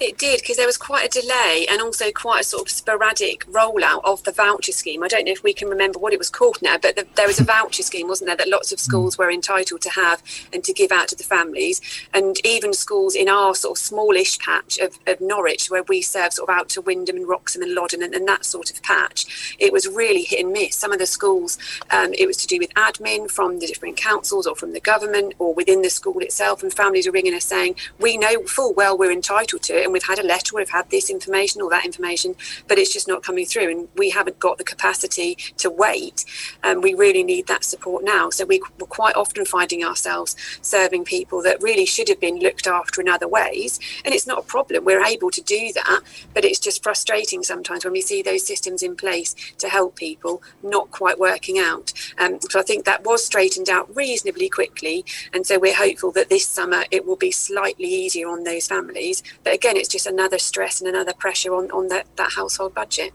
It 0.00 0.18
did 0.18 0.40
because 0.40 0.56
there 0.56 0.66
was 0.66 0.76
quite 0.76 1.06
a 1.06 1.20
delay 1.20 1.66
and 1.70 1.80
also 1.80 2.10
quite 2.10 2.40
a 2.40 2.44
sort 2.44 2.62
of 2.62 2.70
sporadic 2.70 3.46
rollout 3.46 4.00
of 4.04 4.22
the 4.24 4.32
voucher 4.32 4.72
scheme. 4.72 5.02
I 5.02 5.08
don't 5.08 5.24
know 5.24 5.32
if 5.32 5.42
we 5.42 5.52
can 5.52 5.68
remember 5.68 5.98
what 5.98 6.12
it 6.12 6.18
was 6.18 6.30
called 6.30 6.58
now, 6.62 6.78
but 6.78 6.96
the, 6.96 7.06
there 7.14 7.26
was 7.26 7.40
a 7.40 7.44
voucher 7.44 7.82
scheme, 7.82 8.08
wasn't 8.08 8.28
there, 8.28 8.36
that 8.36 8.48
lots 8.48 8.72
of 8.72 8.80
schools 8.80 9.16
were 9.16 9.30
entitled 9.30 9.82
to 9.82 9.90
have 9.90 10.22
and 10.52 10.64
to 10.64 10.72
give 10.72 10.90
out 10.90 11.08
to 11.08 11.16
the 11.16 11.24
families. 11.24 11.80
And 12.12 12.44
even 12.44 12.72
schools 12.72 13.14
in 13.14 13.28
our 13.28 13.54
sort 13.54 13.78
of 13.78 13.84
smallish 13.84 14.38
patch 14.38 14.78
of, 14.78 14.98
of 15.06 15.20
Norwich, 15.20 15.70
where 15.70 15.84
we 15.84 16.02
serve 16.02 16.32
sort 16.32 16.48
of 16.48 16.56
out 16.56 16.68
to 16.70 16.82
Wymondham 16.82 17.16
and 17.16 17.28
Wroxham 17.28 17.62
and 17.62 17.74
Loddon 17.74 18.02
and, 18.02 18.14
and, 18.14 18.24
that 18.24 18.44
sort 18.44 18.70
of 18.70 18.82
patch, 18.82 19.56
it 19.58 19.72
was 19.72 19.86
really 19.86 20.22
hit 20.22 20.40
and 20.40 20.52
miss. 20.52 20.76
Some 20.76 20.92
of 20.92 20.98
the 20.98 21.06
schools, 21.06 21.58
um, 21.90 22.14
it 22.14 22.26
was 22.26 22.38
to 22.38 22.46
do 22.46 22.58
with 22.58 22.72
admin 22.74 23.30
from 23.30 23.58
the 23.58 23.66
different 23.66 23.96
councils 23.96 24.46
or 24.46 24.56
from 24.56 24.72
the 24.72 24.80
government 24.80 25.34
or 25.38 25.54
within 25.54 25.82
the 25.82 25.90
school 25.90 26.18
itself. 26.20 26.62
And 26.62 26.72
families 26.72 27.06
are 27.06 27.12
ringing 27.12 27.34
us 27.34 27.44
saying, 27.44 27.76
we 27.98 28.16
know 28.16 28.42
full 28.44 28.72
well 28.72 28.96
we're 28.96 29.12
entitled 29.12 29.62
to 29.62 29.73
it 29.76 29.84
and 29.84 29.92
we've 29.92 30.02
had 30.04 30.18
a 30.18 30.22
letter, 30.22 30.56
we've 30.56 30.68
had 30.70 30.90
this 30.90 31.10
information 31.10 31.60
or 31.62 31.70
that 31.70 31.84
information, 31.84 32.36
but 32.68 32.78
it's 32.78 32.92
just 32.92 33.08
not 33.08 33.22
coming 33.22 33.46
through, 33.46 33.70
and 33.70 33.88
we 33.96 34.10
haven't 34.10 34.38
got 34.38 34.58
the 34.58 34.64
capacity 34.64 35.36
to 35.58 35.70
wait. 35.70 36.24
And 36.62 36.78
um, 36.78 36.82
we 36.82 36.94
really 36.94 37.22
need 37.22 37.46
that 37.46 37.64
support 37.64 38.04
now. 38.04 38.30
So 38.30 38.44
we, 38.44 38.60
we're 38.78 38.86
quite 38.86 39.16
often 39.16 39.44
finding 39.44 39.84
ourselves 39.84 40.36
serving 40.62 41.04
people 41.04 41.42
that 41.42 41.62
really 41.62 41.86
should 41.86 42.08
have 42.08 42.20
been 42.20 42.38
looked 42.38 42.66
after 42.66 43.00
in 43.00 43.08
other 43.08 43.28
ways, 43.28 43.78
and 44.04 44.14
it's 44.14 44.26
not 44.26 44.38
a 44.38 44.42
problem. 44.42 44.84
We're 44.84 45.04
able 45.04 45.30
to 45.30 45.42
do 45.42 45.72
that, 45.74 46.00
but 46.32 46.44
it's 46.44 46.60
just 46.60 46.82
frustrating 46.82 47.42
sometimes 47.42 47.84
when 47.84 47.92
we 47.92 48.00
see 48.00 48.22
those 48.22 48.46
systems 48.46 48.82
in 48.82 48.96
place 48.96 49.34
to 49.58 49.68
help 49.68 49.96
people 49.96 50.42
not 50.62 50.90
quite 50.90 51.18
working 51.18 51.58
out. 51.58 51.92
Um, 52.18 52.38
so 52.40 52.60
I 52.60 52.62
think 52.62 52.84
that 52.84 53.04
was 53.04 53.24
straightened 53.24 53.68
out 53.68 53.94
reasonably 53.94 54.48
quickly, 54.48 55.04
and 55.32 55.46
so 55.46 55.58
we're 55.58 55.74
hopeful 55.74 56.12
that 56.12 56.28
this 56.28 56.46
summer 56.46 56.84
it 56.90 57.06
will 57.06 57.16
be 57.16 57.30
slightly 57.30 57.88
easier 57.88 58.28
on 58.28 58.44
those 58.44 58.66
families. 58.66 59.22
But 59.42 59.54
again, 59.54 59.63
it's 59.72 59.88
just 59.88 60.06
another 60.06 60.38
stress 60.38 60.80
and 60.80 60.88
another 60.88 61.12
pressure 61.12 61.54
on, 61.54 61.70
on 61.70 61.88
that, 61.88 62.06
that 62.16 62.32
household 62.32 62.74
budget. 62.74 63.12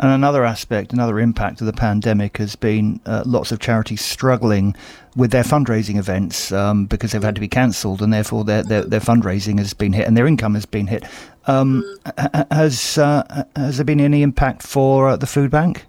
And 0.00 0.12
another 0.12 0.44
aspect, 0.44 0.92
another 0.92 1.18
impact 1.18 1.60
of 1.60 1.66
the 1.66 1.72
pandemic 1.72 2.36
has 2.36 2.54
been 2.54 3.00
uh, 3.04 3.24
lots 3.26 3.50
of 3.50 3.58
charities 3.58 4.00
struggling 4.00 4.76
with 5.16 5.32
their 5.32 5.42
fundraising 5.42 5.98
events 5.98 6.52
um, 6.52 6.86
because 6.86 7.10
they've 7.10 7.22
had 7.22 7.34
to 7.34 7.40
be 7.40 7.48
cancelled, 7.48 8.00
and 8.00 8.12
therefore 8.12 8.44
their, 8.44 8.62
their, 8.62 8.84
their 8.84 9.00
fundraising 9.00 9.58
has 9.58 9.74
been 9.74 9.92
hit 9.92 10.06
and 10.06 10.16
their 10.16 10.28
income 10.28 10.54
has 10.54 10.66
been 10.66 10.86
hit. 10.86 11.04
Um, 11.46 11.82
mm. 12.06 12.46
Has 12.52 12.96
uh, 12.96 13.44
has 13.56 13.78
there 13.78 13.84
been 13.84 14.00
any 14.00 14.22
impact 14.22 14.62
for 14.62 15.08
uh, 15.08 15.16
the 15.16 15.26
food 15.26 15.50
bank? 15.50 15.87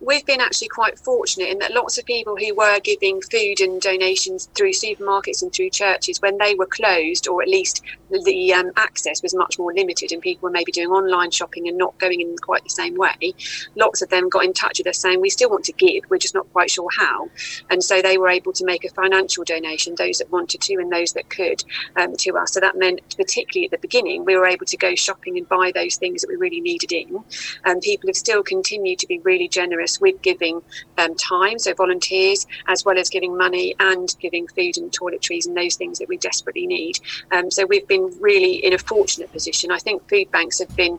We've 0.00 0.24
been 0.24 0.40
actually 0.40 0.68
quite 0.68 0.98
fortunate 0.98 1.48
in 1.48 1.58
that 1.58 1.72
lots 1.72 1.98
of 1.98 2.04
people 2.06 2.36
who 2.36 2.54
were 2.54 2.80
giving 2.80 3.20
food 3.20 3.60
and 3.60 3.80
donations 3.80 4.48
through 4.54 4.72
supermarkets 4.72 5.42
and 5.42 5.52
through 5.52 5.70
churches, 5.70 6.20
when 6.20 6.38
they 6.38 6.54
were 6.54 6.66
closed, 6.66 7.28
or 7.28 7.42
at 7.42 7.48
least 7.48 7.82
the 8.24 8.52
um, 8.52 8.72
access 8.76 9.22
was 9.22 9.34
much 9.34 9.58
more 9.58 9.72
limited, 9.72 10.10
and 10.12 10.22
people 10.22 10.46
were 10.46 10.52
maybe 10.52 10.72
doing 10.72 10.88
online 10.88 11.30
shopping 11.30 11.68
and 11.68 11.76
not 11.76 11.96
going 11.98 12.20
in 12.20 12.34
quite 12.38 12.64
the 12.64 12.70
same 12.70 12.96
way, 12.96 13.34
lots 13.76 14.02
of 14.02 14.08
them 14.08 14.28
got 14.28 14.44
in 14.44 14.52
touch 14.52 14.78
with 14.78 14.86
us 14.86 14.98
saying, 14.98 15.20
We 15.20 15.30
still 15.30 15.50
want 15.50 15.64
to 15.66 15.72
give, 15.72 16.04
we're 16.08 16.18
just 16.18 16.34
not 16.34 16.50
quite 16.52 16.70
sure 16.70 16.88
how. 16.96 17.28
And 17.68 17.84
so 17.84 18.00
they 18.02 18.18
were 18.18 18.28
able 18.28 18.52
to 18.54 18.64
make 18.64 18.84
a 18.84 18.90
financial 18.90 19.44
donation, 19.44 19.94
those 19.96 20.18
that 20.18 20.30
wanted 20.30 20.60
to 20.62 20.74
and 20.74 20.90
those 20.90 21.12
that 21.12 21.28
could, 21.28 21.62
um, 21.96 22.16
to 22.16 22.36
us. 22.36 22.54
So 22.54 22.60
that 22.60 22.76
meant, 22.76 23.00
particularly 23.16 23.66
at 23.66 23.70
the 23.70 23.78
beginning, 23.78 24.24
we 24.24 24.36
were 24.36 24.46
able 24.46 24.66
to 24.66 24.76
go 24.76 24.94
shopping 24.94 25.36
and 25.36 25.48
buy 25.48 25.72
those 25.74 25.96
things 25.96 26.22
that 26.22 26.28
we 26.28 26.36
really 26.36 26.60
needed 26.60 26.92
in. 26.92 27.22
And 27.64 27.80
people 27.82 28.08
have 28.08 28.16
still 28.16 28.42
continued 28.42 28.98
to 29.00 29.06
be 29.06 29.18
really 29.20 29.48
generous 29.48 29.89
with 29.98 30.20
giving 30.20 30.60
um, 30.98 31.14
time, 31.14 31.58
so 31.58 31.72
volunteers, 31.72 32.46
as 32.68 32.84
well 32.84 32.98
as 32.98 33.08
giving 33.08 33.36
money 33.36 33.74
and 33.80 34.14
giving 34.20 34.46
food 34.48 34.76
and 34.76 34.92
toiletries 34.92 35.46
and 35.46 35.56
those 35.56 35.76
things 35.76 35.98
that 35.98 36.08
we 36.08 36.18
desperately 36.18 36.66
need. 36.66 36.98
Um, 37.32 37.50
so 37.50 37.64
we've 37.64 37.88
been 37.88 38.14
really 38.20 38.56
in 38.56 38.74
a 38.74 38.78
fortunate 38.78 39.32
position. 39.32 39.70
I 39.70 39.78
think 39.78 40.06
food 40.08 40.30
banks 40.30 40.58
have 40.58 40.74
been 40.76 40.98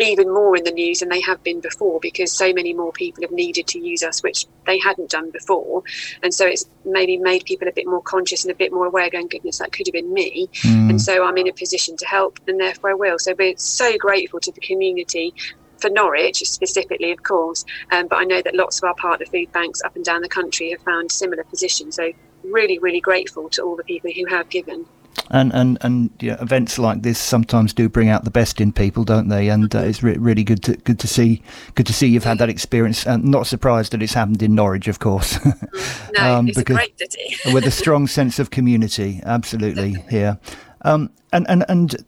even 0.00 0.32
more 0.32 0.56
in 0.56 0.64
the 0.64 0.70
news 0.70 1.00
than 1.00 1.08
they 1.08 1.20
have 1.20 1.42
been 1.42 1.60
before 1.60 2.00
because 2.00 2.32
so 2.32 2.52
many 2.52 2.72
more 2.72 2.92
people 2.92 3.22
have 3.22 3.30
needed 3.30 3.66
to 3.68 3.78
use 3.78 4.02
us, 4.02 4.22
which 4.22 4.46
they 4.66 4.78
hadn't 4.78 5.10
done 5.10 5.30
before. 5.30 5.82
And 6.22 6.32
so 6.32 6.46
it's 6.46 6.64
maybe 6.84 7.18
made 7.18 7.44
people 7.44 7.68
a 7.68 7.72
bit 7.72 7.86
more 7.86 8.02
conscious 8.02 8.44
and 8.44 8.50
a 8.50 8.54
bit 8.54 8.72
more 8.72 8.86
aware, 8.86 9.10
going, 9.10 9.28
goodness, 9.28 9.58
that 9.58 9.72
could 9.72 9.86
have 9.86 9.92
been 9.92 10.12
me. 10.12 10.48
Mm. 10.62 10.90
And 10.90 11.02
so 11.02 11.24
I'm 11.24 11.36
in 11.36 11.48
a 11.48 11.52
position 11.52 11.96
to 11.98 12.06
help, 12.06 12.38
and 12.48 12.58
therefore 12.58 12.90
I 12.90 12.94
will. 12.94 13.18
So 13.18 13.34
we're 13.38 13.56
so 13.56 13.96
grateful 13.98 14.40
to 14.40 14.52
the 14.52 14.60
community 14.60 15.34
for 15.80 15.90
Norwich 15.90 16.38
specifically, 16.46 17.10
of 17.12 17.22
course. 17.22 17.64
Um, 17.90 18.06
but 18.06 18.16
I 18.16 18.24
know 18.24 18.42
that 18.42 18.54
lots 18.54 18.78
of 18.78 18.84
our 18.84 18.94
partner 18.94 19.26
food 19.26 19.50
banks 19.52 19.82
up 19.82 19.96
and 19.96 20.04
down 20.04 20.22
the 20.22 20.28
country 20.28 20.70
have 20.70 20.82
found 20.82 21.10
similar 21.10 21.44
positions. 21.44 21.96
So 21.96 22.12
really, 22.44 22.78
really 22.78 23.00
grateful 23.00 23.48
to 23.50 23.62
all 23.62 23.76
the 23.76 23.84
people 23.84 24.10
who 24.12 24.26
have 24.26 24.48
given. 24.48 24.86
And 25.32 25.52
and 25.52 25.78
and 25.80 26.10
yeah, 26.20 26.40
events 26.40 26.78
like 26.78 27.02
this 27.02 27.18
sometimes 27.18 27.72
do 27.72 27.88
bring 27.88 28.08
out 28.08 28.24
the 28.24 28.30
best 28.30 28.60
in 28.60 28.72
people, 28.72 29.04
don't 29.04 29.28
they? 29.28 29.48
And 29.48 29.74
uh, 29.74 29.80
it's 29.80 30.02
re- 30.02 30.16
really 30.16 30.44
good 30.44 30.62
to 30.64 30.76
good 30.76 30.98
to 31.00 31.08
see 31.08 31.42
good 31.74 31.86
to 31.86 31.92
see 31.92 32.06
you've 32.06 32.24
had 32.24 32.38
that 32.38 32.48
experience. 32.48 33.06
And 33.06 33.24
not 33.24 33.46
surprised 33.46 33.92
that 33.92 34.02
it's 34.02 34.14
happened 34.14 34.42
in 34.42 34.54
Norwich, 34.54 34.88
of 34.88 34.98
course. 34.98 35.38
no, 36.14 36.38
um, 36.38 36.48
it's 36.48 36.58
a 36.58 36.64
great 36.64 36.98
city. 36.98 37.36
with 37.52 37.64
a 37.64 37.70
strong 37.70 38.06
sense 38.06 38.38
of 38.38 38.50
community, 38.50 39.20
absolutely 39.24 39.94
here. 40.10 40.38
Um, 40.82 41.10
and 41.32 41.46
and 41.48 41.64
and 41.68 42.04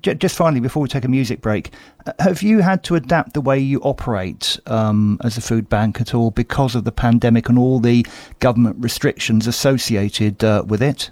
just 0.00 0.36
finally, 0.36 0.60
before 0.60 0.82
we 0.82 0.88
take 0.88 1.04
a 1.04 1.08
music 1.08 1.40
break, 1.40 1.72
uh, 2.06 2.12
have 2.18 2.42
you 2.42 2.60
had 2.60 2.82
to 2.84 2.94
adapt 2.94 3.34
the 3.34 3.40
way 3.40 3.58
you 3.58 3.80
operate 3.80 4.58
um, 4.66 5.18
as 5.22 5.36
a 5.36 5.40
food 5.40 5.68
bank 5.68 6.00
at 6.00 6.14
all 6.14 6.30
because 6.30 6.74
of 6.74 6.84
the 6.84 6.92
pandemic 6.92 7.48
and 7.48 7.58
all 7.58 7.78
the 7.78 8.06
government 8.40 8.76
restrictions 8.78 9.46
associated 9.46 10.42
uh, 10.42 10.64
with 10.66 10.82
it? 10.82 11.10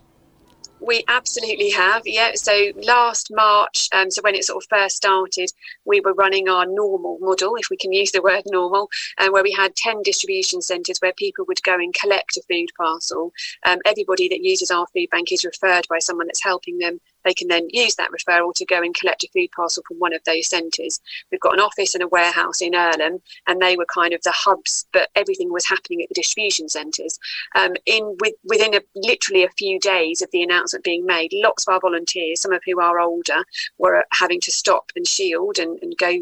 We 0.86 1.02
absolutely 1.08 1.70
have, 1.70 2.02
yeah. 2.04 2.32
So 2.34 2.72
last 2.82 3.28
March, 3.32 3.88
um, 3.94 4.10
so 4.10 4.20
when 4.20 4.34
it 4.34 4.44
sort 4.44 4.62
of 4.62 4.68
first 4.68 4.96
started, 4.96 5.50
we 5.86 6.00
were 6.02 6.12
running 6.12 6.48
our 6.48 6.66
normal 6.66 7.18
model, 7.20 7.56
if 7.56 7.70
we 7.70 7.78
can 7.78 7.92
use 7.92 8.12
the 8.12 8.20
word 8.20 8.42
normal, 8.46 8.90
and 9.18 9.30
uh, 9.30 9.32
where 9.32 9.42
we 9.42 9.52
had 9.52 9.76
10 9.76 10.02
distribution 10.02 10.60
centres 10.60 10.98
where 10.98 11.14
people 11.14 11.46
would 11.48 11.62
go 11.62 11.74
and 11.74 11.94
collect 11.94 12.36
a 12.36 12.42
food 12.50 12.68
parcel. 12.76 13.32
Um, 13.64 13.78
everybody 13.86 14.28
that 14.28 14.42
uses 14.42 14.70
our 14.70 14.86
food 14.88 15.08
bank 15.10 15.32
is 15.32 15.44
referred 15.44 15.86
by 15.88 16.00
someone 16.00 16.26
that's 16.26 16.44
helping 16.44 16.76
them 16.76 17.00
they 17.24 17.34
can 17.34 17.48
then 17.48 17.68
use 17.70 17.94
that 17.96 18.10
referral 18.10 18.54
to 18.54 18.64
go 18.64 18.82
and 18.82 18.94
collect 18.94 19.24
a 19.24 19.28
food 19.32 19.50
parcel 19.54 19.82
from 19.86 19.98
one 19.98 20.14
of 20.14 20.22
those 20.24 20.48
centres. 20.48 21.00
We've 21.30 21.40
got 21.40 21.54
an 21.54 21.60
office 21.60 21.94
and 21.94 22.02
a 22.02 22.08
warehouse 22.08 22.60
in 22.60 22.74
Earlham, 22.74 23.20
and 23.46 23.60
they 23.60 23.76
were 23.76 23.86
kind 23.92 24.12
of 24.12 24.22
the 24.22 24.32
hubs, 24.32 24.86
but 24.92 25.08
everything 25.14 25.52
was 25.52 25.66
happening 25.66 26.02
at 26.02 26.08
the 26.08 26.14
distribution 26.14 26.68
centres. 26.68 27.18
Um, 27.54 27.74
in 27.86 28.16
with, 28.20 28.34
within 28.44 28.74
a, 28.74 28.80
literally 28.94 29.44
a 29.44 29.50
few 29.50 29.78
days 29.80 30.22
of 30.22 30.30
the 30.32 30.42
announcement 30.42 30.84
being 30.84 31.06
made, 31.06 31.30
lots 31.32 31.66
of 31.66 31.72
our 31.72 31.80
volunteers, 31.80 32.40
some 32.40 32.52
of 32.52 32.62
who 32.64 32.80
are 32.80 33.00
older, 33.00 33.44
were 33.78 34.04
having 34.12 34.40
to 34.42 34.50
stop 34.50 34.90
and 34.96 35.06
shield 35.06 35.58
and, 35.58 35.78
and 35.82 35.96
go 35.96 36.12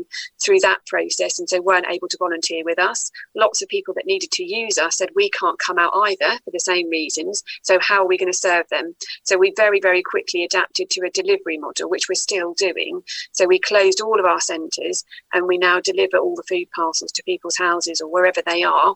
through 0.43 0.61
that 0.61 0.85
process, 0.87 1.39
and 1.39 1.49
so 1.49 1.61
weren't 1.61 1.87
able 1.91 2.09
to 2.09 2.17
volunteer 2.19 2.63
with 2.65 2.79
us. 2.79 3.11
Lots 3.35 3.63
of 3.63 3.69
people 3.69 3.95
that 3.95 4.07
needed 4.07 4.31
to 4.33 4.45
use 4.45 4.79
us 4.79 4.99
said 4.99 5.09
we 5.15 5.31
can't 5.31 5.59
come 5.59 5.79
out 5.79 5.93
either 5.95 6.39
for 6.45 6.51
the 6.53 6.61
same 6.61 6.89
reasons. 6.89 7.43
So 7.63 7.79
how 7.81 8.03
are 8.03 8.07
we 8.07 8.19
going 8.19 8.33
to 8.33 8.39
serve 8.39 8.69
them? 8.69 8.95
So 9.25 9.37
we 9.37 9.53
very 9.57 9.81
very 9.81 10.03
quickly 10.03 10.45
adapted 10.45 10.91
to 10.93 11.07
a 11.07 11.11
delivery 11.11 11.59
model, 11.59 11.91
which 11.91 12.09
we're 12.09 12.15
still 12.15 12.55
doing. 12.55 13.03
So 13.33 13.47
we 13.47 13.59
closed 13.59 14.01
all 14.01 14.19
of 14.19 14.27
our 14.27 14.41
centres 14.41 15.05
and 15.33 15.47
we 15.47 15.59
now 15.59 15.81
deliver 15.81 16.19
all 16.19 16.37
the 16.37 16.45
food 16.49 16.69
parcels 16.75 17.13
to 17.13 17.23
people's 17.25 17.57
houses 17.57 18.01
or 18.01 18.11
wherever 18.11 18.43
they 18.45 18.63
are 18.63 18.95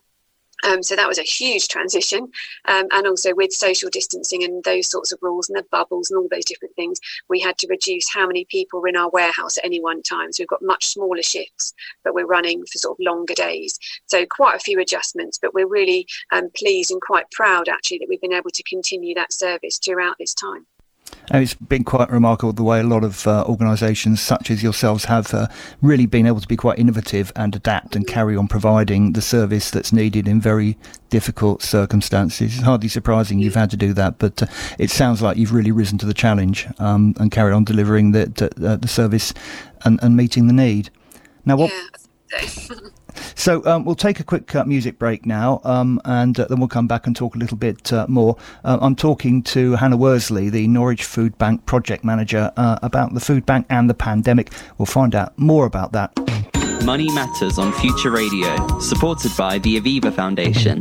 um, 0.65 0.83
so 0.83 0.97
that 0.97 1.09
was 1.09 1.19
a 1.19 1.23
huge 1.23 1.69
transition. 1.69 2.29
Um, 2.67 2.87
and 2.93 3.07
also 3.07 3.35
with 3.35 3.53
social 3.53 3.91
distancing 3.91 4.43
and 4.45 4.65
those 4.65 4.89
sorts 4.89 5.13
of 5.13 5.19
rules 5.23 5.49
and 5.49 5.57
the 5.57 5.67
bubbles 5.71 6.11
and 6.11 6.19
all 6.19 6.29
those 6.31 6.45
different 6.45 6.75
things, 6.75 6.99
we 7.29 7.41
had 7.41 7.59
to 7.59 7.67
reduce 7.69 8.13
how 8.13 8.27
many 8.27 8.47
people 8.47 8.81
were 8.81 8.89
in 8.89 8.97
our 8.97 9.11
warehouse 9.11 9.59
at 9.59 9.65
any 9.65 9.81
one 9.81 10.03
time. 10.03 10.33
So 10.33 10.43
we've 10.43 10.49
got 10.49 10.63
much 10.63 10.87
smaller 10.87 11.23
shifts, 11.23 11.75
but 12.05 12.15
we're 12.15 12.27
running 12.27 12.65
for 12.65 12.79
sort 12.79 12.99
of 12.99 13.05
longer 13.05 13.35
days. 13.35 13.79
So 14.07 14.25
quite 14.27 14.57
a 14.57 14.61
few 14.61 14.81
adjustments, 14.81 15.39
but 15.41 15.55
we're 15.55 15.69
really 15.69 16.07
um, 16.33 16.51
pleased 16.57 16.91
and 16.91 17.01
quite 17.01 17.31
proud 17.31 17.69
actually 17.69 17.99
that 17.99 18.09
we've 18.09 18.21
been 18.21 18.33
able 18.33 18.51
to 18.51 18.63
continue 18.63 19.15
that 19.15 19.33
service 19.33 19.79
throughout 19.79 20.17
this 20.19 20.35
time. 20.35 20.67
And 21.31 21.43
it's 21.43 21.55
been 21.55 21.83
quite 21.83 22.11
remarkable 22.11 22.53
the 22.53 22.63
way 22.63 22.81
a 22.81 22.85
lot 22.85 23.03
of 23.03 23.27
uh, 23.27 23.45
organisations 23.47 24.21
such 24.21 24.51
as 24.51 24.63
yourselves 24.63 25.07
have 25.07 25.35
uh, 25.35 25.49
really 25.83 26.07
been 26.07 26.27
able 26.27 26.41
to 26.41 26.47
be 26.47 26.57
quite 26.57 26.79
innovative 26.79 27.33
and 27.35 27.55
adapt 27.55 27.97
and 27.97 28.07
carry 28.07 28.37
on 28.37 28.47
providing 28.47 29.13
the 29.13 29.21
service 29.21 29.71
that's 29.71 29.93
needed 29.93 30.29
in 30.29 30.41
very 30.41 30.79
difficult 31.11 31.63
circumstances. 31.63 32.55
It's 32.55 32.65
hardly 32.65 32.89
surprising 32.89 33.39
you've 33.39 33.55
had 33.57 33.71
to 33.71 33.77
do 33.77 33.93
that, 33.95 34.19
but 34.19 34.43
uh, 34.43 34.47
it 34.79 34.91
sounds 34.91 35.21
like 35.21 35.37
you've 35.37 35.53
really 35.53 35.73
risen 35.73 35.99
to 35.99 36.07
the 36.07 36.15
challenge 36.15 36.67
um, 36.79 37.15
and 37.19 37.31
carried 37.31 37.55
on 37.55 37.65
delivering 37.65 38.13
the, 38.13 38.27
the, 38.57 38.77
the 38.77 38.89
service 38.89 39.35
and, 39.85 39.99
and, 40.03 40.17
meeting 40.17 40.47
the 40.47 40.53
need. 40.53 40.91
Now, 41.45 41.57
what? 41.57 41.73
Yeah. 42.33 42.79
um, 43.65 43.85
we'll 43.85 43.95
take 43.95 44.21
a 44.21 44.25
quick 44.25 44.55
uh, 44.55 44.65
music 44.65 44.99
break 44.99 45.27
now, 45.27 45.61
um, 45.65 46.01
and 46.05 46.39
uh, 46.39 46.47
then 46.49 46.59
we'll 46.59 46.69
come 46.69 46.87
back 46.87 47.07
and 47.07 47.15
talk 47.15 47.35
a 47.35 47.39
little 47.39 47.57
bit 47.57 47.93
uh, 47.93 48.07
more. 48.09 48.37
Uh, 48.65 48.79
I'm 48.81 48.97
talking 48.97 49.43
to 49.45 49.73
Hannah 49.73 49.97
Worsley, 49.97 50.51
the 50.51 50.67
Norwich 50.69 51.05
Food 51.05 51.37
Bank 51.39 51.67
project 51.67 52.05
manager, 52.05 52.53
uh, 52.57 52.79
about 52.83 53.15
the 53.15 53.21
food 53.21 53.47
bank 53.47 53.67
and 53.71 53.89
the 53.91 53.95
pandemic. 53.95 54.53
We'll 54.79 54.87
find 54.87 55.15
out 55.15 55.39
more 55.39 55.67
about 55.67 55.93
that. 55.93 56.13
Money 56.85 57.11
Matters 57.13 57.59
on 57.59 57.73
Future 57.73 58.11
Radio, 58.11 58.79
supported 58.79 59.33
by 59.37 59.59
the 59.59 59.81
Aviva 59.81 60.13
Foundation. 60.15 60.81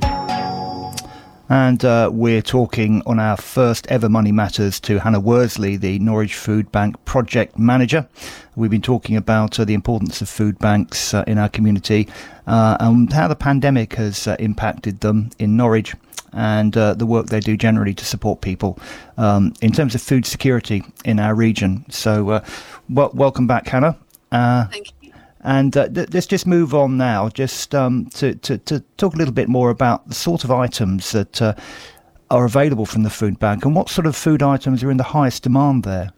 And 1.47 1.85
uh, 1.85 2.09
we're 2.11 2.41
talking 2.41 3.03
on 3.05 3.19
our 3.19 3.37
first 3.37 3.85
ever 3.87 4.09
Money 4.09 4.31
Matters 4.31 4.79
to 4.81 4.97
Hannah 4.99 5.19
Worsley, 5.19 5.77
the 5.77 5.99
Norwich 5.99 6.33
Food 6.33 6.71
Bank 6.71 7.03
project 7.05 7.59
manager. 7.59 8.07
We've 8.55 8.71
been 8.71 8.81
talking 8.81 9.15
about 9.15 9.59
uh, 9.59 9.65
the 9.65 9.75
importance 9.75 10.21
of 10.21 10.29
food 10.29 10.57
banks 10.57 11.13
uh, 11.13 11.23
in 11.27 11.37
our 11.37 11.49
community 11.49 12.07
uh, 12.47 12.77
and 12.79 13.13
how 13.13 13.27
the 13.27 13.35
pandemic 13.35 13.93
has 13.93 14.27
uh, 14.27 14.35
impacted 14.39 15.01
them 15.01 15.29
in 15.37 15.55
Norwich 15.55 15.93
and 16.33 16.75
uh, 16.75 16.95
the 16.95 17.05
work 17.05 17.27
they 17.27 17.39
do 17.41 17.55
generally 17.55 17.93
to 17.93 18.05
support 18.05 18.41
people 18.41 18.79
um, 19.17 19.53
in 19.61 19.71
terms 19.71 19.93
of 19.93 20.01
food 20.01 20.25
security 20.25 20.83
in 21.05 21.19
our 21.19 21.35
region. 21.35 21.85
So, 21.89 22.41
well, 22.89 23.11
welcome 23.13 23.45
back, 23.45 23.67
Hannah. 23.67 23.97
Thank 24.31 24.87
you. 24.87 24.94
And 25.45 25.77
uh, 25.77 25.87
th- 25.87 26.09
let's 26.11 26.25
just 26.25 26.47
move 26.47 26.73
on 26.73 26.97
now, 26.97 27.29
just 27.29 27.75
um, 27.75 28.07
to, 28.15 28.33
to, 28.33 28.57
to, 28.57 28.79
talk 28.97 29.13
a 29.13 29.17
little 29.17 29.33
bit 29.33 29.47
more 29.47 29.69
about 29.69 30.07
the 30.07 30.15
sort 30.15 30.43
of 30.43 30.49
items 30.49 31.11
that 31.11 31.39
uh, 31.39 31.53
are 32.31 32.45
available 32.45 32.87
from 32.87 33.03
the 33.03 33.11
food 33.11 33.37
bank 33.37 33.63
and 33.63 33.75
what 33.75 33.87
sort 33.87 34.07
of 34.07 34.15
food 34.15 34.41
items 34.41 34.83
are 34.83 34.89
in 34.89 34.97
the 34.97 35.03
highest 35.03 35.43
demand 35.43 35.83
there. 35.83 36.11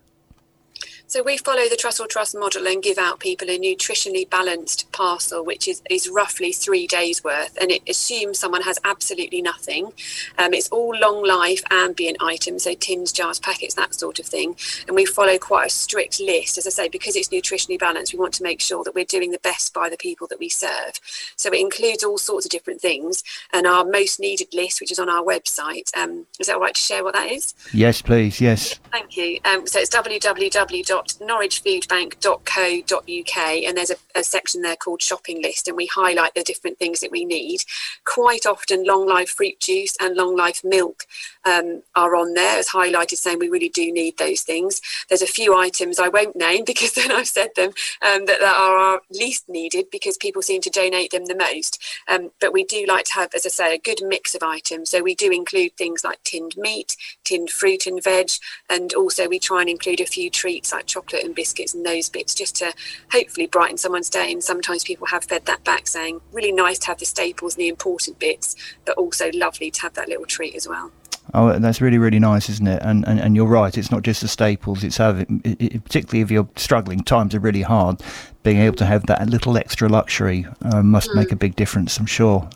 So 1.10 1.24
we 1.24 1.38
follow 1.38 1.70
the 1.70 1.78
Trussell 1.78 2.10
Trust 2.10 2.38
model 2.38 2.68
and 2.68 2.84
give 2.84 2.98
out 2.98 3.22
people 3.22 3.50
a 3.50 3.58
nutritionally 3.58 4.30
balanced 4.30 4.92
parcel, 4.92 5.44
which 5.46 5.66
is, 5.66 5.82
is 5.90 6.10
roughly 6.10 6.52
three 6.52 6.86
days 6.86 7.24
worth, 7.24 7.58
and 7.62 7.72
it 7.72 7.82
assumes 7.88 8.40
someone 8.40 8.64
has 8.64 8.78
absolutely 8.84 9.42
nothing. 9.42 9.94
Um, 10.38 10.54
it's 10.54 10.68
all 10.68 10.94
long 11.00 11.26
life 11.26 11.64
ambient 11.72 12.18
items, 12.20 12.64
so 12.64 12.74
tins, 12.74 13.14
jars, 13.14 13.40
packets, 13.40 13.74
that 13.76 13.96
sort 13.96 14.20
of 14.20 14.26
thing. 14.26 14.58
And 14.86 14.98
we 14.98 15.06
follow 15.06 15.38
quite 15.38 15.68
a 15.68 15.70
strict 15.70 16.20
list, 16.20 16.58
as 16.58 16.68
I 16.68 16.72
say, 16.72 16.90
because 16.90 17.16
it's 17.16 17.30
nutritionally 17.30 17.80
balanced. 17.80 18.12
We 18.12 18.20
want 18.20 18.34
to 18.34 18.44
make 18.44 18.60
sure 18.60 18.84
that 18.84 18.94
we're 18.94 19.06
doing 19.06 19.32
the 19.32 19.40
best 19.40 19.74
by 19.74 19.88
the 19.88 19.96
people 19.96 20.28
that 20.28 20.40
we 20.40 20.50
serve. 20.50 21.00
So 21.38 21.50
it 21.54 21.62
includes 21.62 22.04
all 22.04 22.18
sorts 22.18 22.46
of 22.46 22.52
different 22.52 22.82
things. 22.82 23.24
And 23.54 23.66
our 23.66 23.86
most 23.86 24.20
needed 24.20 24.50
list, 24.54 24.82
which 24.82 24.92
is 24.92 25.00
on 25.00 25.08
our 25.08 25.24
website, 25.24 25.96
um, 25.96 26.28
is 26.38 26.48
that 26.48 26.56
all 26.56 26.62
right 26.62 26.76
to 26.76 26.82
share 26.82 27.06
what 27.06 27.14
that 27.14 27.32
is? 27.32 27.54
Yes, 27.72 28.02
please. 28.02 28.42
Yes. 28.42 28.78
Thank 28.92 29.16
you. 29.16 29.40
Um, 29.46 29.66
so 29.68 29.80
it's 29.80 29.96
www 29.96 30.97
www.norwichfoodbank.co.uk 31.06 33.38
and 33.38 33.78
there's 33.78 33.92
a, 33.92 33.96
a, 34.16 34.24
section 34.24 34.62
there 34.62 34.76
called 34.76 35.02
shopping 35.02 35.42
list 35.42 35.68
and 35.68 35.76
we 35.78 35.88
highlight 35.88 36.36
the 36.36 36.44
different 36.44 36.78
things 36.80 37.00
that 37.00 37.12
we 37.12 37.26
need. 37.26 37.62
Quite 38.06 38.46
often 38.46 38.86
long 38.86 39.08
life 39.08 39.30
fruit 39.30 39.60
juice 39.60 39.96
and 40.00 40.16
long 40.16 40.36
life 40.36 40.64
milk 40.64 41.04
um, 41.46 41.82
are 41.96 42.16
on 42.16 42.34
there 42.34 42.60
as 42.60 42.70
highlighted 42.70 43.18
saying 43.18 43.40
we 43.40 43.50
really 43.50 43.70
do 43.70 43.92
need 43.92 44.18
those 44.18 44.42
things. 44.42 44.82
There's 45.10 45.22
a 45.22 45.28
few 45.28 45.58
items 45.58 46.00
I 46.00 46.10
won't 46.10 46.36
name 46.36 46.66
because 46.78 46.94
then 46.94 47.12
I've 47.12 47.28
said 47.28 47.50
them 47.56 47.70
um, 48.02 48.26
that, 48.26 48.40
that 48.40 48.56
are 48.58 49.02
least 49.12 49.50
needed 49.50 49.88
because 49.92 50.18
people 50.18 50.42
seem 50.42 50.62
to 50.62 50.70
donate 50.70 51.12
them 51.12 51.26
the 51.26 51.36
most. 51.36 51.84
Um, 52.08 52.32
but 52.40 52.54
we 52.54 52.64
do 52.64 52.86
like 52.88 53.06
to 53.06 53.14
have, 53.14 53.32
as 53.36 53.46
I 53.46 53.50
say, 53.50 53.76
a 53.76 53.80
good 53.80 54.00
mix 54.04 54.36
of 54.36 54.44
items. 54.44 54.92
So 54.92 55.02
we 55.02 55.16
do 55.16 55.32
include 55.32 55.76
things 55.78 56.04
like 56.04 56.24
tinned 56.24 56.56
meat, 56.58 56.96
tinned 57.24 57.50
fruit 57.50 57.88
and 57.88 58.04
veg, 58.04 58.30
and 58.70 58.94
also 58.94 59.28
we 59.28 59.40
try 59.40 59.62
and 59.62 59.70
include 59.70 60.02
a 60.02 60.06
few 60.06 60.30
treats 60.30 60.72
like 60.72 60.87
chocolate 60.88 61.24
and 61.24 61.36
biscuits 61.36 61.74
and 61.74 61.86
those 61.86 62.10
bits 62.10 62.34
just 62.34 62.56
to 62.58 62.74
hopefully 63.12 63.48
brighten 63.48 63.78
someone's 63.78 64.10
day. 64.10 64.32
And 64.32 64.44
sometimes 64.44 64.84
people 64.84 65.08
have 65.08 65.24
fed 65.26 65.46
that 65.46 65.64
back 65.64 65.88
saying, 65.88 66.22
really 66.32 66.52
nice 66.52 66.80
to 66.80 66.88
have 66.88 67.00
the 67.00 67.06
staples 67.06 67.56
and 67.56 67.62
the 67.62 67.68
important 67.68 68.20
bits, 68.20 68.56
but 68.86 68.98
also 68.98 69.30
lovely 69.34 69.72
to 69.72 69.82
have 69.82 69.94
that 69.94 70.10
little 70.10 70.26
treat 70.26 70.56
as 70.56 70.68
well. 70.68 70.92
Oh, 71.34 71.60
that's 71.60 71.82
really, 71.82 71.98
really 71.98 72.20
nice, 72.20 72.50
isn't 72.50 72.68
it? 72.68 72.82
And 72.84 73.06
and, 73.06 73.20
and 73.20 73.36
you're 73.36 73.48
right. 73.48 73.78
It's 73.78 73.92
not 73.92 74.04
just 74.04 74.22
the 74.22 74.30
staples. 74.30 74.84
It's 74.84 74.96
having, 74.96 75.42
it, 75.44 75.84
particularly 75.84 76.22
if 76.22 76.32
you're 76.32 76.48
struggling, 76.56 77.04
times 77.04 77.36
are 77.36 77.40
really 77.42 77.64
hard. 77.64 78.02
Being 78.44 78.60
able 78.60 78.78
to 78.78 78.86
have 78.86 79.06
that 79.08 79.28
little 79.28 79.58
extra 79.58 79.90
luxury 79.90 80.48
uh, 80.62 80.82
must 80.82 81.10
mm. 81.10 81.16
make 81.16 81.34
a 81.34 81.36
big 81.36 81.58
difference, 81.58 82.00
I'm 82.00 82.06
sure. 82.06 82.48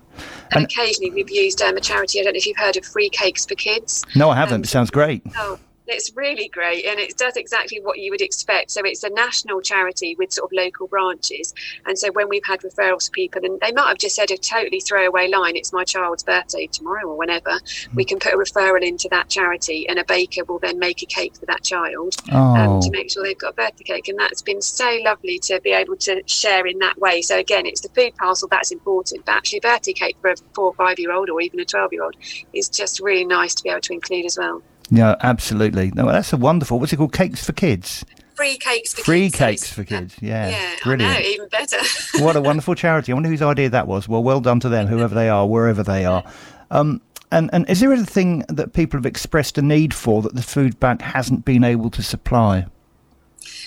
And, 0.51 0.63
and 0.63 0.65
occasionally 0.65 1.11
we've 1.11 1.29
used 1.29 1.61
um, 1.61 1.75
a 1.75 1.81
charity. 1.81 2.21
I 2.21 2.23
don't 2.23 2.33
know 2.33 2.37
if 2.37 2.45
you've 2.45 2.57
heard 2.57 2.77
of 2.77 2.85
Free 2.85 3.09
Cakes 3.09 3.45
for 3.45 3.55
Kids. 3.55 4.05
No, 4.15 4.29
I 4.29 4.35
haven't. 4.35 4.55
Um, 4.55 4.63
it 4.63 4.67
sounds 4.67 4.89
great. 4.89 5.21
Oh, 5.35 5.59
it's 5.91 6.15
really 6.15 6.47
great 6.47 6.85
and 6.85 6.99
it 6.99 7.17
does 7.17 7.35
exactly 7.35 7.79
what 7.81 7.99
you 7.99 8.11
would 8.11 8.21
expect. 8.21 8.71
So 8.71 8.81
it's 8.83 9.03
a 9.03 9.09
national 9.09 9.61
charity 9.61 10.15
with 10.17 10.31
sort 10.31 10.51
of 10.51 10.55
local 10.55 10.87
branches. 10.87 11.53
And 11.85 11.97
so 11.97 12.11
when 12.11 12.29
we've 12.29 12.45
had 12.45 12.61
referrals 12.61 13.05
to 13.05 13.11
people, 13.11 13.41
and 13.43 13.59
they 13.59 13.71
might 13.71 13.87
have 13.87 13.97
just 13.97 14.15
said 14.15 14.31
a 14.31 14.37
totally 14.37 14.79
throwaway 14.79 15.27
line, 15.27 15.55
it's 15.55 15.73
my 15.73 15.83
child's 15.83 16.23
birthday 16.23 16.67
tomorrow 16.67 17.07
or 17.07 17.17
whenever, 17.17 17.51
mm. 17.51 17.93
we 17.93 18.05
can 18.05 18.19
put 18.19 18.33
a 18.33 18.37
referral 18.37 18.81
into 18.81 19.07
that 19.09 19.29
charity 19.29 19.87
and 19.87 19.99
a 19.99 20.05
baker 20.05 20.43
will 20.45 20.59
then 20.59 20.79
make 20.79 21.01
a 21.03 21.05
cake 21.05 21.35
for 21.35 21.45
that 21.45 21.63
child 21.63 22.15
oh. 22.31 22.55
um, 22.55 22.81
to 22.81 22.89
make 22.91 23.11
sure 23.11 23.23
they've 23.23 23.37
got 23.37 23.53
a 23.53 23.55
birthday 23.55 23.83
cake. 23.83 24.07
And 24.07 24.19
that's 24.19 24.41
been 24.41 24.61
so 24.61 24.99
lovely 25.03 25.39
to 25.39 25.59
be 25.61 25.71
able 25.71 25.97
to 25.97 26.21
share 26.25 26.65
in 26.65 26.79
that 26.79 26.97
way. 26.97 27.21
So 27.21 27.37
again, 27.37 27.65
it's 27.65 27.81
the 27.81 27.89
food 27.89 28.15
parcel 28.15 28.47
that's 28.47 28.71
important, 28.71 29.25
but 29.25 29.35
actually 29.35 29.59
a 29.59 29.61
birthday 29.61 29.93
cake 29.93 30.17
for 30.21 30.31
a 30.31 30.35
four 30.53 30.65
or 30.65 30.73
five 30.73 30.99
year 30.99 31.11
old 31.11 31.29
or 31.29 31.41
even 31.41 31.59
a 31.59 31.65
12 31.65 31.93
year 31.93 32.03
old 32.03 32.15
is 32.53 32.69
just 32.69 32.99
really 32.99 33.25
nice 33.25 33.55
to 33.55 33.63
be 33.63 33.69
able 33.69 33.81
to 33.81 33.93
include 33.93 34.25
as 34.25 34.37
well. 34.37 34.61
Yeah, 34.91 35.15
absolutely. 35.21 35.91
No, 35.95 36.05
that's 36.11 36.33
a 36.33 36.37
wonderful. 36.37 36.79
What's 36.79 36.91
it 36.93 36.97
called? 36.97 37.13
Cakes 37.13 37.43
for 37.45 37.53
kids. 37.53 38.05
Free 38.35 38.57
cakes 38.57 38.93
for 38.93 39.03
Free 39.03 39.29
kids. 39.29 39.37
cakes 39.37 39.73
for 39.73 39.83
kids. 39.83 40.15
Yeah, 40.19 40.49
yeah, 40.49 40.75
brilliant. 40.83 41.13
Know, 41.13 41.19
even 41.25 41.47
better. 41.49 41.77
what 42.23 42.35
a 42.35 42.41
wonderful 42.41 42.75
charity. 42.75 43.11
I 43.11 43.15
wonder 43.15 43.29
whose 43.29 43.41
idea 43.41 43.69
that 43.69 43.87
was. 43.87 44.07
Well, 44.07 44.23
well 44.23 44.41
done 44.41 44.59
to 44.61 44.69
them, 44.69 44.87
whoever 44.87 45.15
they 45.15 45.29
are, 45.29 45.47
wherever 45.47 45.83
they 45.83 46.05
are. 46.05 46.23
Um, 46.71 47.01
and, 47.31 47.49
and 47.53 47.69
is 47.69 47.79
there 47.79 47.93
anything 47.93 48.43
that 48.49 48.73
people 48.73 48.97
have 48.97 49.05
expressed 49.05 49.57
a 49.57 49.61
need 49.61 49.93
for 49.93 50.21
that 50.23 50.35
the 50.35 50.41
food 50.41 50.79
bank 50.79 51.01
hasn't 51.01 51.45
been 51.45 51.63
able 51.63 51.89
to 51.91 52.01
supply? 52.03 52.65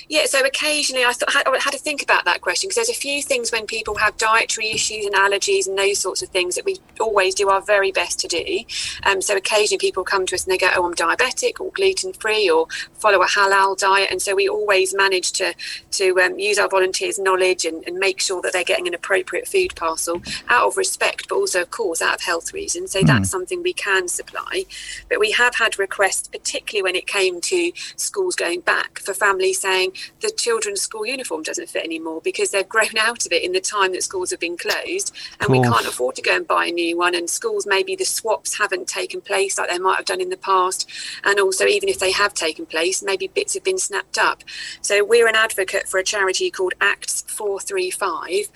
Yeah, 0.08 0.26
so 0.26 0.44
occasionally 0.44 1.04
I 1.04 1.12
thought 1.12 1.34
I 1.34 1.58
had 1.58 1.72
to 1.72 1.78
think 1.78 2.02
about 2.02 2.24
that 2.24 2.40
question 2.40 2.68
because 2.68 2.76
there's 2.76 2.96
a 2.96 3.00
few 3.00 3.22
things 3.22 3.50
when 3.50 3.66
people 3.66 3.96
have 3.96 4.16
dietary 4.16 4.70
issues 4.70 5.06
and 5.06 5.14
allergies 5.14 5.66
and 5.66 5.78
those 5.78 5.98
sorts 5.98 6.22
of 6.22 6.28
things 6.28 6.54
that 6.56 6.64
we 6.64 6.78
always 7.00 7.34
do 7.34 7.48
our 7.48 7.60
very 7.60 7.90
best 7.90 8.18
to 8.20 8.28
do. 8.28 8.64
Um, 9.04 9.22
so 9.22 9.36
occasionally 9.36 9.78
people 9.78 10.04
come 10.04 10.26
to 10.26 10.34
us 10.34 10.44
and 10.44 10.52
they 10.52 10.58
go, 10.58 10.70
"Oh, 10.74 10.84
I'm 10.84 10.94
diabetic 10.94 11.60
or 11.60 11.70
gluten 11.72 12.12
free 12.12 12.50
or 12.50 12.66
follow 12.94 13.22
a 13.22 13.26
halal 13.26 13.78
diet," 13.78 14.10
and 14.10 14.20
so 14.20 14.34
we 14.34 14.48
always 14.48 14.94
manage 14.94 15.32
to 15.32 15.54
to 15.92 16.20
um, 16.20 16.38
use 16.38 16.58
our 16.58 16.68
volunteers' 16.68 17.18
knowledge 17.18 17.64
and, 17.64 17.82
and, 17.86 17.94
make 18.04 18.20
sure 18.20 18.42
that 18.42 18.52
they're 18.52 18.64
getting 18.64 18.88
an 18.88 18.92
appropriate 18.92 19.46
food 19.46 19.74
parcel 19.76 20.20
out 20.48 20.66
of 20.66 20.76
respect, 20.76 21.28
but 21.28 21.36
also 21.36 21.62
of 21.62 21.70
course 21.70 22.02
out 22.02 22.14
of 22.14 22.20
health 22.20 22.52
reasons. 22.52 22.90
So 22.90 23.00
mm. 23.00 23.06
that's 23.06 23.30
something 23.30 23.62
we 23.62 23.72
can 23.72 24.08
supply. 24.08 24.64
But 25.08 25.20
we 25.20 25.30
have 25.30 25.54
had 25.54 25.78
requests, 25.78 26.28
particularly 26.28 26.82
when 26.82 26.96
it 26.96 27.06
came 27.06 27.40
to 27.42 27.72
schools 27.96 28.34
going 28.34 28.60
back, 28.60 28.98
for 28.98 29.14
families 29.14 29.60
saying 29.60 29.93
the 30.20 30.30
children's 30.30 30.80
school 30.80 31.06
uniform 31.06 31.42
doesn't 31.42 31.68
fit 31.68 31.84
anymore 31.84 32.20
because 32.22 32.50
they've 32.50 32.68
grown 32.68 32.96
out 32.98 33.26
of 33.26 33.32
it 33.32 33.42
in 33.42 33.52
the 33.52 33.60
time 33.60 33.92
that 33.92 34.02
schools 34.02 34.30
have 34.30 34.40
been 34.40 34.56
closed. 34.56 35.14
And 35.40 35.50
we 35.50 35.60
can't 35.60 35.86
afford 35.86 36.16
to 36.16 36.22
go 36.22 36.36
and 36.36 36.46
buy 36.46 36.66
a 36.66 36.72
new 36.72 36.96
one 36.96 37.14
and 37.14 37.28
schools 37.28 37.66
maybe 37.66 37.96
the 37.96 38.04
swaps 38.04 38.58
haven't 38.58 38.88
taken 38.88 39.20
place 39.20 39.58
like 39.58 39.70
they 39.70 39.78
might 39.78 39.96
have 39.96 40.06
done 40.06 40.20
in 40.20 40.30
the 40.30 40.36
past. 40.36 40.88
And 41.24 41.38
also 41.40 41.66
even 41.66 41.88
if 41.88 41.98
they 41.98 42.12
have 42.12 42.34
taken 42.34 42.66
place 42.66 43.02
maybe 43.02 43.28
bits 43.28 43.54
have 43.54 43.64
been 43.64 43.78
snapped 43.78 44.18
up. 44.18 44.44
So 44.80 45.04
we're 45.04 45.28
an 45.28 45.36
advocate 45.36 45.88
for 45.88 45.98
a 45.98 46.04
charity 46.04 46.50
called 46.50 46.74
Acts 46.80 47.22
435 47.28 48.50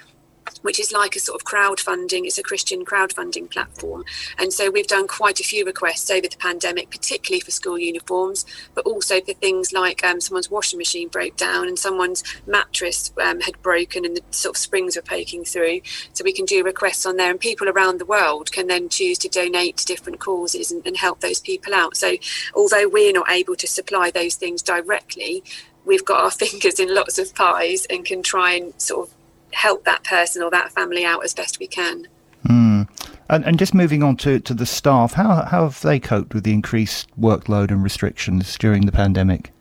which 0.63 0.81
is 0.81 0.93
like 0.93 1.17
a 1.17 1.21
sort 1.21 1.41
of 1.41 1.47
crowdfunding. 1.47 2.25
It's 2.25 2.39
a 2.39 2.43
Christian 2.43 2.85
crowdfunding 2.85 3.51
platform. 3.51 4.05
And 4.39 4.53
so 4.53 4.71
we've 4.71 4.87
done 4.87 5.07
quite 5.07 5.41
a 5.41 5.45
few 5.45 5.65
requests 5.65 6.11
over 6.11 6.29
the 6.29 6.37
pandemic, 6.37 6.91
particularly 6.91 7.41
for 7.41 7.51
school 7.51 7.79
uniforms, 7.79 8.47
but 8.75 8.87
also 8.87 9.21
for 9.21 9.35
things 9.35 9.73
like 9.73 10.05
um, 10.05 10.21
someone's 10.21 10.51
washing 10.51 10.79
machine 10.79 11.09
broke 11.09 11.37
down 11.37 11.69
and 11.69 11.79
someone's 11.79 12.23
mattress 12.47 13.13
um, 13.23 13.41
had 13.41 13.61
broken 13.63 14.05
and 14.05 14.17
the 14.17 14.23
sort 14.31 14.57
of 14.57 14.61
springs 14.61 14.97
were 14.97 15.03
poking 15.03 15.45
through. 15.45 15.81
So 16.13 16.25
we 16.25 16.33
can 16.33 16.45
do 16.45 16.65
requests 16.65 17.07
on 17.07 17.17
there, 17.17 17.31
and 17.31 17.41
people 17.41 17.69
around 17.69 17.99
the 17.99 18.05
world 18.07 18.53
can 18.53 18.67
then 18.67 18.89
choose 18.89 19.19
to 19.19 19.29
donate 19.29 19.77
to 19.79 19.87
different 19.87 20.21
causes 20.21 20.71
and, 20.71 20.87
and 20.87 20.97
help 20.97 21.21
those 21.21 21.41
people 21.41 21.75
out. 21.75 21.97
So 21.97 22.17
although 22.55 22.89
we're 22.89 23.13
not 23.13 23.31
able 23.31 23.57
to 23.57 23.67
supply 23.67 24.11
those 24.11 24.35
things 24.35 24.63
directly, 24.63 25.43
we've 25.85 26.05
got 26.05 26.23
our 26.23 26.31
fingers 26.47 26.79
in 26.79 26.95
lots 26.95 27.19
of 27.19 27.35
pies 27.35 27.87
and 27.91 28.05
can 28.05 28.23
try 28.23 28.53
and 28.53 28.81
sort 28.81 29.09
of 29.09 29.15
help 29.53 29.85
that 29.85 30.05
person 30.05 30.43
or 30.43 30.51
that 30.51 30.73
family 30.73 31.05
out 31.05 31.25
as 31.25 31.35
best 31.35 31.59
we 31.59 31.67
can. 31.67 32.07
Mm. 32.47 32.89
And, 33.31 33.45
and, 33.45 33.59
just 33.59 33.75
moving 33.75 34.03
on 34.03 34.17
to, 34.19 34.41
to 34.41 34.55
the 34.55 34.65
staff, 34.65 35.13
how, 35.15 35.45
how 35.45 35.65
have 35.65 35.81
they 35.83 35.99
coped 35.99 36.33
with 36.33 36.45
the 36.45 36.53
increased 36.53 37.09
workload 37.21 37.71
and 37.71 37.83
restrictions 37.83 38.57
during 38.57 38.87
the 38.87 38.93
pandemic? 38.93 39.53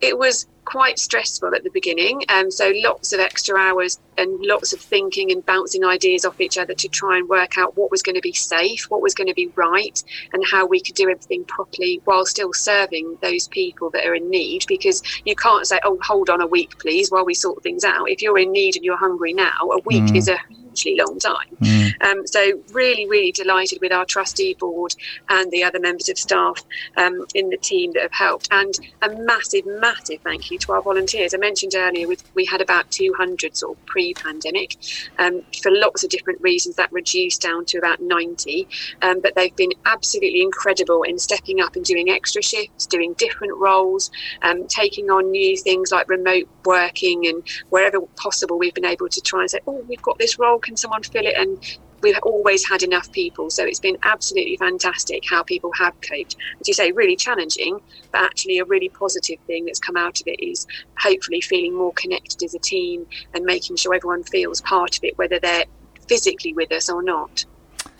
It 0.00 0.18
was 0.18 0.46
quite 0.66 0.98
stressful 0.98 1.54
at 1.54 1.64
the 1.64 1.70
beginning. 1.70 2.22
Um, 2.28 2.50
so 2.50 2.72
lots 2.74 3.12
of 3.12 3.20
extra 3.20 3.58
hours 3.58 3.98
and 4.18 4.38
lots 4.40 4.74
of 4.74 4.80
thinking 4.80 5.32
and 5.32 5.46
bouncing 5.46 5.84
ideas 5.84 6.26
off 6.26 6.40
each 6.40 6.58
other 6.58 6.74
to 6.74 6.88
try 6.88 7.16
and 7.16 7.28
work 7.28 7.56
out 7.56 7.76
what 7.76 7.90
was 7.90 8.02
going 8.02 8.16
to 8.16 8.20
be 8.20 8.32
safe, 8.32 8.90
what 8.90 9.00
was 9.00 9.14
going 9.14 9.28
to 9.28 9.34
be 9.34 9.50
right, 9.54 10.02
and 10.34 10.44
how 10.50 10.66
we 10.66 10.80
could 10.80 10.94
do 10.94 11.08
everything 11.08 11.44
properly 11.44 12.02
while 12.04 12.26
still 12.26 12.52
serving 12.52 13.16
those 13.22 13.48
people 13.48 13.88
that 13.90 14.04
are 14.04 14.14
in 14.14 14.28
need. 14.28 14.64
Because 14.68 15.02
you 15.24 15.34
can't 15.34 15.66
say, 15.66 15.78
"Oh, 15.84 15.98
hold 16.02 16.28
on 16.28 16.40
a 16.40 16.46
week, 16.46 16.78
please," 16.78 17.10
while 17.10 17.24
we 17.24 17.34
sort 17.34 17.62
things 17.62 17.84
out. 17.84 18.10
If 18.10 18.20
you're 18.20 18.38
in 18.38 18.52
need 18.52 18.76
and 18.76 18.84
you're 18.84 18.96
hungry 18.96 19.32
now, 19.32 19.70
a 19.72 19.78
week 19.80 20.04
mm. 20.04 20.16
is 20.16 20.28
a 20.28 20.38
hugely 20.76 21.02
long 21.02 21.18
time. 21.18 21.56
Mm. 21.60 22.04
Um, 22.04 22.26
so 22.26 22.60
really, 22.72 23.06
really 23.06 23.32
delighted 23.32 23.78
with 23.80 23.92
our 23.92 24.04
trustee 24.04 24.54
board 24.54 24.94
and 25.28 25.50
the 25.50 25.62
other 25.62 25.80
members 25.80 26.08
of 26.08 26.18
staff 26.18 26.62
um, 26.96 27.26
in 27.34 27.48
the 27.50 27.56
team 27.56 27.92
that 27.92 28.02
have 28.02 28.12
helped, 28.12 28.48
and 28.50 28.74
a 29.02 29.10
massive, 29.10 29.66
massive 29.66 30.20
thank 30.22 30.50
you 30.50 30.58
to 30.58 30.72
our 30.72 30.82
volunteers. 30.82 31.34
I 31.34 31.38
mentioned 31.38 31.74
earlier 31.76 32.08
we, 32.08 32.16
we 32.34 32.44
had 32.44 32.60
about 32.60 32.90
200 32.90 33.56
sort 33.56 33.76
of 33.76 33.86
pre-pandemic. 33.86 34.76
Um, 35.18 35.42
for 35.62 35.70
lots 35.72 36.04
of 36.04 36.10
different 36.10 36.40
reasons, 36.40 36.76
that 36.76 36.92
reduced 36.92 37.42
down 37.42 37.64
to 37.66 37.78
about 37.78 38.00
90, 38.00 38.68
um, 39.02 39.20
but 39.20 39.34
they've 39.34 39.56
been 39.56 39.72
absolutely 39.84 40.42
incredible 40.42 41.02
in 41.02 41.18
stepping 41.18 41.60
up 41.60 41.76
and 41.76 41.84
doing 41.84 42.10
extra 42.10 42.42
shifts, 42.42 42.86
doing 42.86 43.14
different 43.14 43.54
roles, 43.56 44.10
um, 44.42 44.66
taking 44.66 45.10
on 45.10 45.30
new 45.30 45.56
things 45.56 45.90
like 45.90 46.08
remote 46.08 46.48
working, 46.64 47.26
and 47.26 47.42
wherever 47.70 48.00
possible, 48.16 48.58
we've 48.58 48.74
been 48.74 48.84
able 48.84 49.08
to 49.08 49.20
try 49.20 49.40
and 49.40 49.50
say, 49.50 49.60
"Oh, 49.66 49.84
we've 49.88 50.02
got 50.02 50.18
this 50.18 50.38
role 50.38 50.58
can 50.66 50.76
someone 50.76 51.02
fill 51.02 51.26
it? 51.26 51.34
And 51.38 51.56
we've 52.02 52.18
always 52.24 52.68
had 52.68 52.82
enough 52.82 53.10
people. 53.12 53.50
So 53.50 53.64
it's 53.64 53.80
been 53.80 53.96
absolutely 54.04 54.56
fantastic 54.58 55.22
how 55.30 55.42
people 55.44 55.70
have 55.78 55.94
coped. 56.08 56.36
As 56.60 56.68
you 56.68 56.74
say, 56.74 56.92
really 56.92 57.16
challenging, 57.16 57.78
but 58.12 58.22
actually 58.22 58.58
a 58.58 58.64
really 58.64 58.90
positive 58.98 59.38
thing 59.46 59.64
that's 59.64 59.78
come 59.78 59.96
out 59.96 60.20
of 60.20 60.26
it 60.26 60.44
is 60.44 60.66
hopefully 61.00 61.40
feeling 61.40 61.76
more 61.76 61.92
connected 61.94 62.42
as 62.44 62.54
a 62.54 62.58
team 62.58 63.06
and 63.34 63.44
making 63.44 63.76
sure 63.76 63.94
everyone 63.94 64.24
feels 64.24 64.60
part 64.62 64.96
of 64.96 65.00
it, 65.02 65.16
whether 65.16 65.38
they're 65.40 65.64
physically 66.08 66.52
with 66.52 66.70
us 66.72 66.88
or 66.90 67.02
not. 67.02 67.44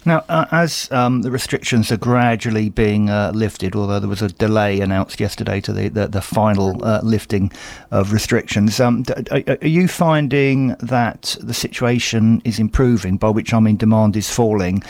Now, 0.07 0.25
uh, 0.29 0.47
as 0.53 0.89
um, 0.93 1.23
the 1.23 1.33
restrictions 1.33 1.91
are 1.91 1.97
gradually 1.97 2.71
being 2.71 3.11
uh, 3.11 3.33
lifted, 3.35 3.75
although 3.75 3.99
there 3.99 4.09
was 4.09 4.23
a 4.23 4.29
delay 4.29 4.81
announced 4.81 5.19
yesterday 5.19 5.61
to 5.63 5.73
the, 5.73 5.89
the, 5.89 6.07
the 6.07 6.21
final 6.21 6.83
uh, 6.85 7.01
lifting 7.03 7.51
of 7.91 8.13
restrictions, 8.13 8.79
um, 8.79 9.05
are, 9.33 9.43
are, 9.61 9.67
you 9.67 9.89
finding 9.89 10.77
that 10.79 11.37
the 11.41 11.53
situation 11.53 12.41
is 12.45 12.61
improving, 12.61 13.17
by 13.17 13.31
which 13.31 13.53
I 13.53 13.59
mean 13.59 13.77
demand 13.77 14.17
is 14.17 14.31
falling? 14.31 14.85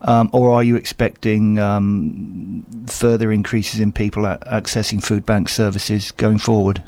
Um, 0.00 0.30
or 0.32 0.50
are 0.50 0.64
you 0.64 0.76
expecting 0.76 1.58
um, 1.58 2.64
further 2.86 3.30
increases 3.30 3.78
in 3.78 3.92
people 3.92 4.22
accessing 4.22 5.04
food 5.04 5.26
bank 5.26 5.50
services 5.50 6.12
going 6.12 6.38
forward? 6.38 6.82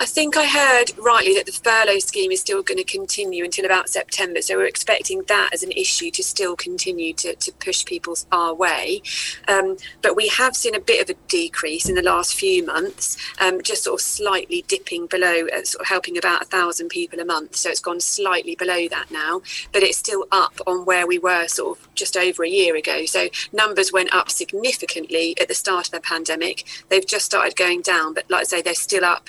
I 0.00 0.06
think 0.06 0.36
I 0.36 0.46
heard 0.46 0.96
rightly 0.96 1.34
that 1.34 1.46
the 1.46 1.52
furlough 1.52 1.98
scheme 1.98 2.30
is 2.30 2.40
still 2.40 2.62
going 2.62 2.78
to 2.78 2.84
continue 2.84 3.42
until 3.42 3.64
about 3.64 3.88
September. 3.88 4.40
So 4.40 4.56
we're 4.56 4.66
expecting 4.66 5.24
that 5.26 5.50
as 5.52 5.64
an 5.64 5.72
issue 5.72 6.12
to 6.12 6.22
still 6.22 6.54
continue 6.54 7.12
to, 7.14 7.34
to 7.34 7.52
push 7.54 7.84
people 7.84 8.14
our 8.30 8.54
way. 8.54 9.02
Um, 9.48 9.76
but 10.00 10.14
we 10.14 10.28
have 10.28 10.54
seen 10.54 10.76
a 10.76 10.80
bit 10.80 11.02
of 11.02 11.10
a 11.10 11.18
decrease 11.26 11.88
in 11.88 11.96
the 11.96 12.02
last 12.02 12.36
few 12.36 12.64
months, 12.64 13.16
um, 13.40 13.60
just 13.60 13.82
sort 13.82 14.00
of 14.00 14.06
slightly 14.06 14.64
dipping 14.68 15.08
below, 15.08 15.48
uh, 15.48 15.64
sort 15.64 15.80
of 15.82 15.88
helping 15.88 16.16
about 16.16 16.42
a 16.42 16.44
thousand 16.44 16.90
people 16.90 17.18
a 17.18 17.24
month. 17.24 17.56
So 17.56 17.68
it's 17.68 17.80
gone 17.80 17.98
slightly 17.98 18.54
below 18.54 18.86
that 18.86 19.10
now, 19.10 19.42
but 19.72 19.82
it's 19.82 19.98
still 19.98 20.26
up 20.30 20.60
on 20.64 20.84
where 20.84 21.08
we 21.08 21.18
were 21.18 21.48
sort 21.48 21.76
of 21.76 21.94
just 21.96 22.16
over 22.16 22.44
a 22.44 22.48
year 22.48 22.76
ago. 22.76 23.04
So 23.06 23.30
numbers 23.52 23.92
went 23.92 24.14
up 24.14 24.30
significantly 24.30 25.34
at 25.40 25.48
the 25.48 25.54
start 25.54 25.86
of 25.86 25.90
the 25.90 26.00
pandemic. 26.00 26.64
They've 26.88 27.04
just 27.04 27.24
started 27.24 27.56
going 27.56 27.82
down, 27.82 28.14
but 28.14 28.30
like 28.30 28.42
I 28.42 28.44
say, 28.44 28.62
they're 28.62 28.74
still 28.74 29.04
up 29.04 29.28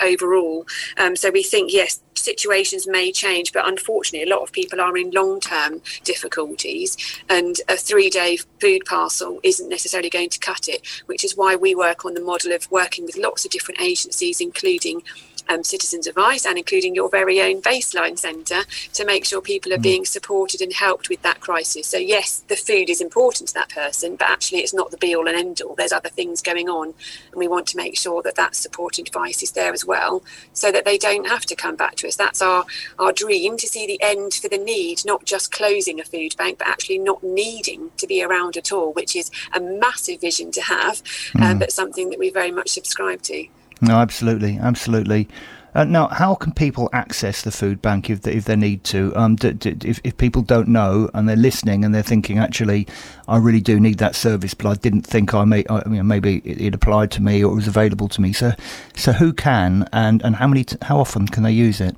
overall. 0.00 0.66
Um, 0.96 1.16
so 1.16 1.30
we 1.30 1.42
think, 1.42 1.72
yes, 1.72 2.00
situations 2.14 2.86
may 2.86 3.12
change, 3.12 3.52
but 3.52 3.66
unfortunately, 3.66 4.28
a 4.28 4.34
lot 4.34 4.42
of 4.42 4.52
people 4.52 4.80
are 4.80 4.96
in 4.96 5.10
long 5.10 5.40
term 5.40 5.82
difficulties, 6.04 6.96
and 7.28 7.56
a 7.68 7.76
three 7.76 8.10
day 8.10 8.38
food 8.60 8.84
parcel 8.84 9.40
isn't 9.42 9.68
necessarily 9.68 10.10
going 10.10 10.30
to 10.30 10.38
cut 10.38 10.68
it, 10.68 10.86
which 11.06 11.24
is 11.24 11.36
why 11.36 11.56
we 11.56 11.74
work 11.74 12.04
on 12.04 12.14
the 12.14 12.20
model 12.20 12.52
of 12.52 12.70
working 12.70 13.04
with 13.04 13.16
lots 13.16 13.44
of 13.44 13.50
different 13.50 13.80
agencies, 13.80 14.40
including 14.40 15.02
um, 15.50 15.64
Citizens 15.64 16.06
Advice 16.06 16.46
and 16.46 16.56
including 16.56 16.94
your 16.94 17.08
very 17.08 17.40
own 17.40 17.60
Baseline 17.60 18.18
centre 18.18 18.62
to 18.92 19.04
make 19.04 19.24
sure 19.24 19.40
people 19.40 19.72
are 19.72 19.78
mm. 19.78 19.82
being 19.82 20.04
supported 20.04 20.60
and 20.60 20.72
helped 20.72 21.08
with 21.08 21.22
that 21.22 21.40
crisis. 21.40 21.86
So, 21.86 21.98
yes, 21.98 22.42
the 22.48 22.56
food 22.56 22.88
is 22.88 23.00
important 23.00 23.48
to 23.48 23.54
that 23.54 23.70
person, 23.70 24.16
but 24.16 24.28
actually 24.28 24.60
it's 24.60 24.74
not 24.74 24.90
the 24.90 24.96
be 24.96 25.14
all 25.14 25.28
and 25.28 25.36
end 25.36 25.60
all. 25.60 25.74
There's 25.74 25.92
other 25.92 26.08
things 26.08 26.40
going 26.40 26.68
on, 26.68 26.94
and 27.32 27.38
we 27.38 27.48
want 27.48 27.66
to 27.68 27.76
make 27.76 27.98
sure 27.98 28.22
that 28.22 28.36
that 28.36 28.54
support 28.54 28.98
and 28.98 29.06
advice 29.06 29.42
is 29.42 29.52
there 29.52 29.72
as 29.72 29.84
well 29.84 30.22
so 30.52 30.70
that 30.70 30.84
they 30.84 30.98
don't 30.98 31.26
have 31.26 31.44
to 31.46 31.56
come 31.56 31.76
back 31.76 31.96
to 31.96 32.08
us. 32.08 32.16
That's 32.16 32.42
our, 32.42 32.64
our 32.98 33.12
dream 33.12 33.56
to 33.56 33.66
see 33.66 33.86
the 33.86 34.00
end 34.00 34.34
for 34.34 34.48
the 34.48 34.58
need, 34.58 35.02
not 35.04 35.24
just 35.24 35.50
closing 35.50 36.00
a 36.00 36.04
food 36.04 36.36
bank, 36.36 36.58
but 36.58 36.68
actually 36.68 36.98
not 36.98 37.22
needing 37.22 37.90
to 37.96 38.06
be 38.06 38.22
around 38.22 38.56
at 38.56 38.72
all, 38.72 38.92
which 38.92 39.16
is 39.16 39.30
a 39.54 39.60
massive 39.60 40.20
vision 40.20 40.50
to 40.52 40.62
have, 40.62 41.02
mm. 41.32 41.42
um, 41.42 41.58
but 41.58 41.72
something 41.72 42.10
that 42.10 42.18
we 42.18 42.30
very 42.30 42.50
much 42.50 42.68
subscribe 42.68 43.22
to. 43.22 43.46
No, 43.80 43.96
absolutely, 43.96 44.58
absolutely. 44.58 45.28
Uh, 45.74 45.84
now, 45.84 46.08
how 46.08 46.34
can 46.34 46.52
people 46.52 46.90
access 46.92 47.42
the 47.42 47.50
food 47.50 47.80
bank 47.80 48.10
if 48.10 48.22
they, 48.22 48.32
if 48.32 48.44
they 48.44 48.56
need 48.56 48.82
to? 48.84 49.14
Um, 49.16 49.36
if, 49.42 50.00
if 50.02 50.16
people 50.16 50.42
don't 50.42 50.68
know 50.68 51.08
and 51.14 51.28
they're 51.28 51.36
listening 51.36 51.84
and 51.84 51.94
they're 51.94 52.02
thinking, 52.02 52.38
actually, 52.38 52.88
I 53.28 53.36
really 53.36 53.60
do 53.60 53.78
need 53.78 53.98
that 53.98 54.16
service, 54.16 54.52
but 54.52 54.68
I 54.68 54.74
didn't 54.74 55.02
think 55.02 55.32
I 55.32 55.44
may, 55.44 55.64
I, 55.70 55.82
you 55.86 55.96
know, 55.96 56.02
maybe 56.02 56.38
it, 56.44 56.60
it, 56.60 56.74
applied 56.74 57.12
to 57.12 57.22
me 57.22 57.44
or 57.44 57.52
it 57.52 57.54
was 57.54 57.68
available 57.68 58.08
to 58.08 58.20
me. 58.20 58.32
So, 58.32 58.52
so 58.96 59.12
who 59.12 59.32
can 59.32 59.88
and, 59.92 60.22
and 60.22 60.36
how 60.36 60.48
many, 60.48 60.64
t- 60.64 60.76
how 60.82 60.98
often 60.98 61.28
can 61.28 61.44
they 61.44 61.52
use 61.52 61.80
it? 61.80 61.96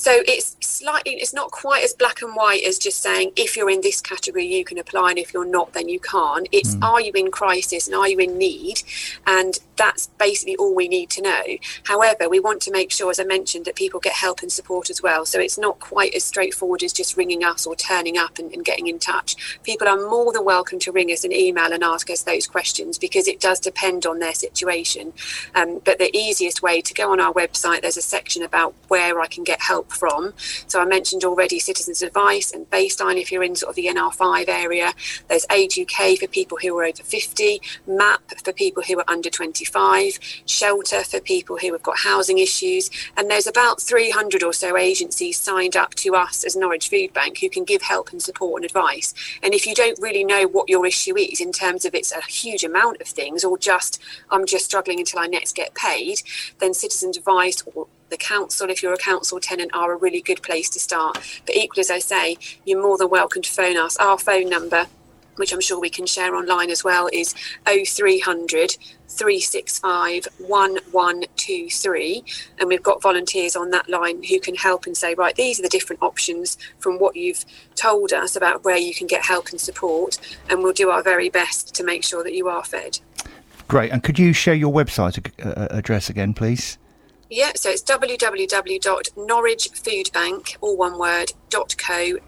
So 0.00 0.22
it's 0.26 0.56
slightly, 0.60 1.12
it's 1.16 1.34
not 1.34 1.50
quite 1.50 1.84
as 1.84 1.92
black 1.92 2.22
and 2.22 2.34
white 2.34 2.64
as 2.64 2.78
just 2.78 3.02
saying 3.02 3.32
if 3.36 3.54
you're 3.54 3.68
in 3.68 3.82
this 3.82 4.00
category, 4.00 4.46
you 4.46 4.64
can 4.64 4.78
apply, 4.78 5.10
and 5.10 5.18
if 5.18 5.34
you're 5.34 5.44
not, 5.44 5.74
then 5.74 5.90
you 5.90 6.00
can't. 6.00 6.48
It's 6.52 6.74
mm. 6.74 6.82
are 6.82 7.02
you 7.02 7.12
in 7.14 7.30
crisis 7.30 7.86
and 7.86 7.94
are 7.94 8.08
you 8.08 8.18
in 8.18 8.38
need? 8.38 8.82
And 9.26 9.58
that's 9.76 10.06
basically 10.18 10.56
all 10.56 10.74
we 10.74 10.88
need 10.88 11.10
to 11.10 11.22
know. 11.22 11.42
However, 11.84 12.30
we 12.30 12.40
want 12.40 12.62
to 12.62 12.70
make 12.70 12.90
sure, 12.90 13.10
as 13.10 13.20
I 13.20 13.24
mentioned, 13.24 13.66
that 13.66 13.74
people 13.74 14.00
get 14.00 14.14
help 14.14 14.40
and 14.40 14.50
support 14.50 14.88
as 14.88 15.02
well. 15.02 15.26
So 15.26 15.38
it's 15.38 15.58
not 15.58 15.80
quite 15.80 16.14
as 16.14 16.24
straightforward 16.24 16.82
as 16.82 16.94
just 16.94 17.18
ringing 17.18 17.44
us 17.44 17.66
or 17.66 17.76
turning 17.76 18.16
up 18.16 18.38
and, 18.38 18.50
and 18.54 18.64
getting 18.64 18.86
in 18.86 18.98
touch. 18.98 19.60
People 19.64 19.86
are 19.86 20.08
more 20.08 20.32
than 20.32 20.46
welcome 20.46 20.78
to 20.78 20.92
ring 20.92 21.10
us 21.10 21.24
and 21.24 21.32
email 21.34 21.74
and 21.74 21.84
ask 21.84 22.08
us 22.08 22.22
those 22.22 22.46
questions 22.46 22.96
because 22.96 23.28
it 23.28 23.38
does 23.38 23.60
depend 23.60 24.06
on 24.06 24.18
their 24.18 24.34
situation. 24.34 25.12
Um, 25.54 25.82
but 25.84 25.98
the 25.98 26.14
easiest 26.16 26.62
way 26.62 26.80
to 26.80 26.94
go 26.94 27.12
on 27.12 27.20
our 27.20 27.34
website, 27.34 27.82
there's 27.82 27.98
a 27.98 28.02
section 28.02 28.42
about 28.42 28.74
where 28.88 29.20
I 29.20 29.26
can 29.26 29.44
get 29.44 29.60
help 29.60 29.89
from. 29.92 30.34
So 30.66 30.80
I 30.80 30.84
mentioned 30.84 31.24
already 31.24 31.58
Citizens 31.58 32.02
Advice 32.02 32.52
and 32.52 32.68
Baseline 32.70 33.20
if 33.20 33.30
you're 33.30 33.42
in 33.42 33.56
sort 33.56 33.70
of 33.70 33.76
the 33.76 33.86
NR5 33.86 34.48
area. 34.48 34.92
There's 35.28 35.46
Age 35.50 35.78
UK 35.78 36.18
for 36.18 36.26
people 36.26 36.58
who 36.60 36.76
are 36.78 36.84
over 36.84 37.02
50, 37.02 37.60
MAP 37.86 38.20
for 38.44 38.52
people 38.52 38.82
who 38.82 38.98
are 38.98 39.04
under 39.08 39.30
25, 39.30 40.18
Shelter 40.46 41.02
for 41.04 41.20
people 41.20 41.58
who 41.58 41.72
have 41.72 41.82
got 41.82 41.98
housing 41.98 42.38
issues. 42.38 42.90
And 43.16 43.30
there's 43.30 43.46
about 43.46 43.80
300 43.80 44.42
or 44.42 44.52
so 44.52 44.76
agencies 44.76 45.38
signed 45.38 45.76
up 45.76 45.94
to 45.96 46.14
us 46.14 46.44
as 46.44 46.56
Norwich 46.56 46.88
Food 46.88 47.12
Bank 47.12 47.38
who 47.38 47.48
can 47.48 47.64
give 47.64 47.82
help 47.82 48.10
and 48.10 48.22
support 48.22 48.62
and 48.62 48.64
advice. 48.64 49.14
And 49.42 49.54
if 49.54 49.66
you 49.66 49.74
don't 49.74 49.98
really 50.00 50.24
know 50.24 50.46
what 50.46 50.68
your 50.68 50.86
issue 50.86 51.16
is 51.16 51.40
in 51.40 51.52
terms 51.52 51.84
of 51.84 51.94
it's 51.94 52.12
a 52.12 52.22
huge 52.22 52.64
amount 52.64 53.00
of 53.00 53.08
things 53.08 53.44
or 53.44 53.58
just 53.58 54.00
I'm 54.30 54.46
just 54.46 54.64
struggling 54.64 55.00
until 55.00 55.20
I 55.20 55.26
next 55.26 55.54
get 55.54 55.74
paid, 55.74 56.22
then 56.58 56.74
Citizens 56.74 57.16
Advice 57.16 57.62
or 57.74 57.86
the 58.10 58.16
council, 58.16 58.68
if 58.70 58.82
you're 58.82 58.92
a 58.92 58.98
council 58.98 59.40
tenant, 59.40 59.70
are 59.74 59.92
a 59.92 59.96
really 59.96 60.20
good 60.20 60.42
place 60.42 60.68
to 60.70 60.80
start. 60.80 61.18
But 61.46 61.56
equally, 61.56 61.80
as 61.80 61.90
I 61.90 61.98
say, 61.98 62.36
you're 62.64 62.82
more 62.82 62.98
than 62.98 63.10
welcome 63.10 63.42
to 63.42 63.50
phone 63.50 63.76
us. 63.76 63.96
Our 63.96 64.18
phone 64.18 64.48
number 64.48 64.86
which 65.40 65.52
I'm 65.54 65.60
sure 65.60 65.80
we 65.80 65.88
can 65.88 66.06
share 66.06 66.36
online 66.36 66.70
as 66.70 66.84
well, 66.84 67.08
is 67.12 67.34
0300 67.66 68.76
365 69.08 70.28
1123. 70.38 72.24
And 72.58 72.68
we've 72.68 72.82
got 72.82 73.00
volunteers 73.02 73.56
on 73.56 73.70
that 73.70 73.88
line 73.88 74.22
who 74.22 74.38
can 74.38 74.54
help 74.54 74.84
and 74.84 74.94
say, 74.94 75.14
right, 75.14 75.34
these 75.34 75.58
are 75.58 75.62
the 75.62 75.70
different 75.70 76.02
options 76.02 76.58
from 76.78 76.98
what 76.98 77.16
you've 77.16 77.46
told 77.74 78.12
us 78.12 78.36
about 78.36 78.64
where 78.64 78.76
you 78.76 78.94
can 78.94 79.06
get 79.06 79.24
help 79.24 79.48
and 79.48 79.58
support. 79.60 80.18
And 80.50 80.62
we'll 80.62 80.74
do 80.74 80.90
our 80.90 81.02
very 81.02 81.30
best 81.30 81.74
to 81.76 81.84
make 81.84 82.04
sure 82.04 82.22
that 82.22 82.34
you 82.34 82.48
are 82.48 82.62
fed. 82.62 83.00
Great. 83.66 83.92
And 83.92 84.02
could 84.02 84.18
you 84.18 84.34
share 84.34 84.54
your 84.54 84.72
website 84.72 85.18
uh, 85.44 85.68
address 85.70 86.10
again, 86.10 86.34
please? 86.34 86.76
Yeah, 87.32 87.52
so 87.54 87.70
it's 87.70 87.84
www.norwichfoodbank, 87.84 90.56
all 90.60 90.76
one 90.76 90.98
word, 90.98 91.32
.co.uk. 91.48 92.18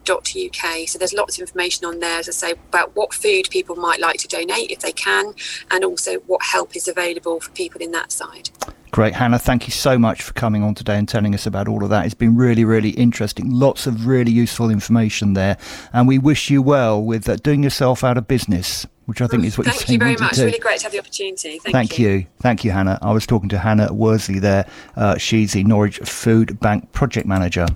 So 0.87 0.99
there's 0.99 1.13
lots 1.13 1.37
of 1.37 1.41
information 1.41 1.87
on 1.87 1.99
there, 1.99 2.21
as 2.21 2.29
I 2.29 2.33
say, 2.33 2.53
about 2.53 2.95
what 2.95 3.13
food 3.13 3.51
people 3.51 3.75
might 3.75 3.99
like 3.99 4.21
to 4.21 4.29
donate 4.29 4.71
if 4.71 4.79
they 4.79 4.93
can, 4.93 5.35
and 5.73 5.85
also 5.85 6.21
what 6.21 6.45
help 6.45 6.77
is 6.77 6.87
available 6.87 7.41
for 7.41 7.51
people 7.51 7.81
in 7.81 7.91
that 7.91 8.13
side. 8.13 8.51
Great, 8.93 9.15
Hannah. 9.15 9.41
Thank 9.41 9.67
you 9.67 9.73
so 9.73 9.99
much 9.99 10.23
for 10.23 10.35
coming 10.35 10.63
on 10.63 10.77
today 10.77 10.99
and 10.99 11.09
telling 11.09 11.35
us 11.35 11.47
about 11.47 11.67
all 11.67 11.83
of 11.83 11.91
that. 11.91 12.05
It's 12.05 12.15
been 12.15 12.37
really, 12.37 12.65
really 12.65 12.91
interesting. 12.91 13.51
Lots 13.51 13.89
of 13.89 14.07
really 14.07 14.31
useful 14.31 14.71
information 14.71 15.33
there, 15.33 15.57
and 15.93 16.07
we 16.07 16.19
wish 16.19 16.49
you 16.49 16.63
well 16.63 17.03
with 17.03 17.29
uh, 17.29 17.35
doing 17.37 17.65
yourself 17.65 18.05
out 18.05 18.17
of 18.17 18.29
business 18.29 18.87
which 19.07 19.21
I 19.21 19.27
think 19.27 19.45
is 19.45 19.59
what 19.59 19.67
Thank 19.67 19.81
you're 19.81 19.87
saying. 19.87 20.01
Thank 20.01 20.11
you 20.13 20.19
very 20.19 20.29
much. 20.29 20.39
Really 20.39 20.59
great 20.59 20.79
to 20.79 20.85
have 20.85 20.93
the 20.93 20.99
opportunity. 20.99 21.59
Thank, 21.59 21.73
Thank 21.75 21.99
you. 21.99 22.09
you. 22.09 22.27
Thank 22.41 22.65
you, 22.65 22.71
Hannah. 22.71 22.99
I 23.03 23.13
was 23.13 23.27
talking 23.27 23.49
to 23.51 23.59
Hannah 23.59 23.93
Worsley 23.93 24.39
there. 24.39 24.67
Uh, 24.97 25.17
she's 25.19 25.53
the 25.53 25.65
Norwich 25.65 25.99
Food 25.99 26.59
Bank 26.61 26.93
Project 26.93 27.27
Manager. 27.27 27.67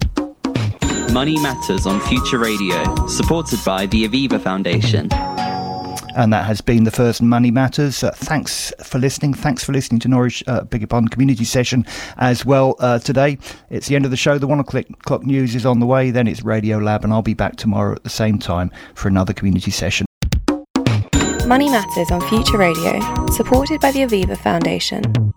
Money 1.12 1.38
Matters 1.40 1.86
on 1.86 2.00
Future 2.02 2.38
Radio, 2.38 3.06
supported 3.06 3.58
by 3.64 3.86
the 3.86 4.06
Aviva 4.06 4.40
Foundation. 4.40 5.08
And 6.16 6.32
that 6.32 6.46
has 6.46 6.62
been 6.62 6.84
the 6.84 6.90
first 6.90 7.20
Money 7.20 7.50
Matters. 7.50 8.02
Uh, 8.02 8.10
thanks 8.10 8.72
for 8.82 8.98
listening. 8.98 9.34
Thanks 9.34 9.62
for 9.62 9.72
listening 9.72 10.00
to 10.00 10.08
Norwich, 10.08 10.42
uh, 10.46 10.64
beg 10.64 10.80
your 10.80 11.08
community 11.08 11.44
session 11.44 11.84
as 12.16 12.46
well 12.46 12.74
uh, 12.80 12.98
today. 12.98 13.36
It's 13.68 13.86
the 13.88 13.96
end 13.96 14.06
of 14.06 14.10
the 14.10 14.16
show. 14.16 14.38
The 14.38 14.46
one 14.46 14.60
o'clock 14.60 15.24
news 15.26 15.54
is 15.54 15.66
on 15.66 15.78
the 15.78 15.86
way. 15.86 16.10
Then 16.10 16.26
it's 16.26 16.42
Radio 16.42 16.78
Lab, 16.78 17.04
and 17.04 17.12
I'll 17.12 17.20
be 17.20 17.34
back 17.34 17.56
tomorrow 17.56 17.94
at 17.94 18.02
the 18.02 18.10
same 18.10 18.38
time 18.38 18.70
for 18.94 19.08
another 19.08 19.34
community 19.34 19.70
session. 19.70 20.05
Money 21.46 21.70
Matters 21.70 22.10
on 22.10 22.20
Future 22.22 22.58
Radio, 22.58 22.98
supported 23.26 23.80
by 23.80 23.92
the 23.92 24.00
Aviva 24.00 24.36
Foundation. 24.36 25.35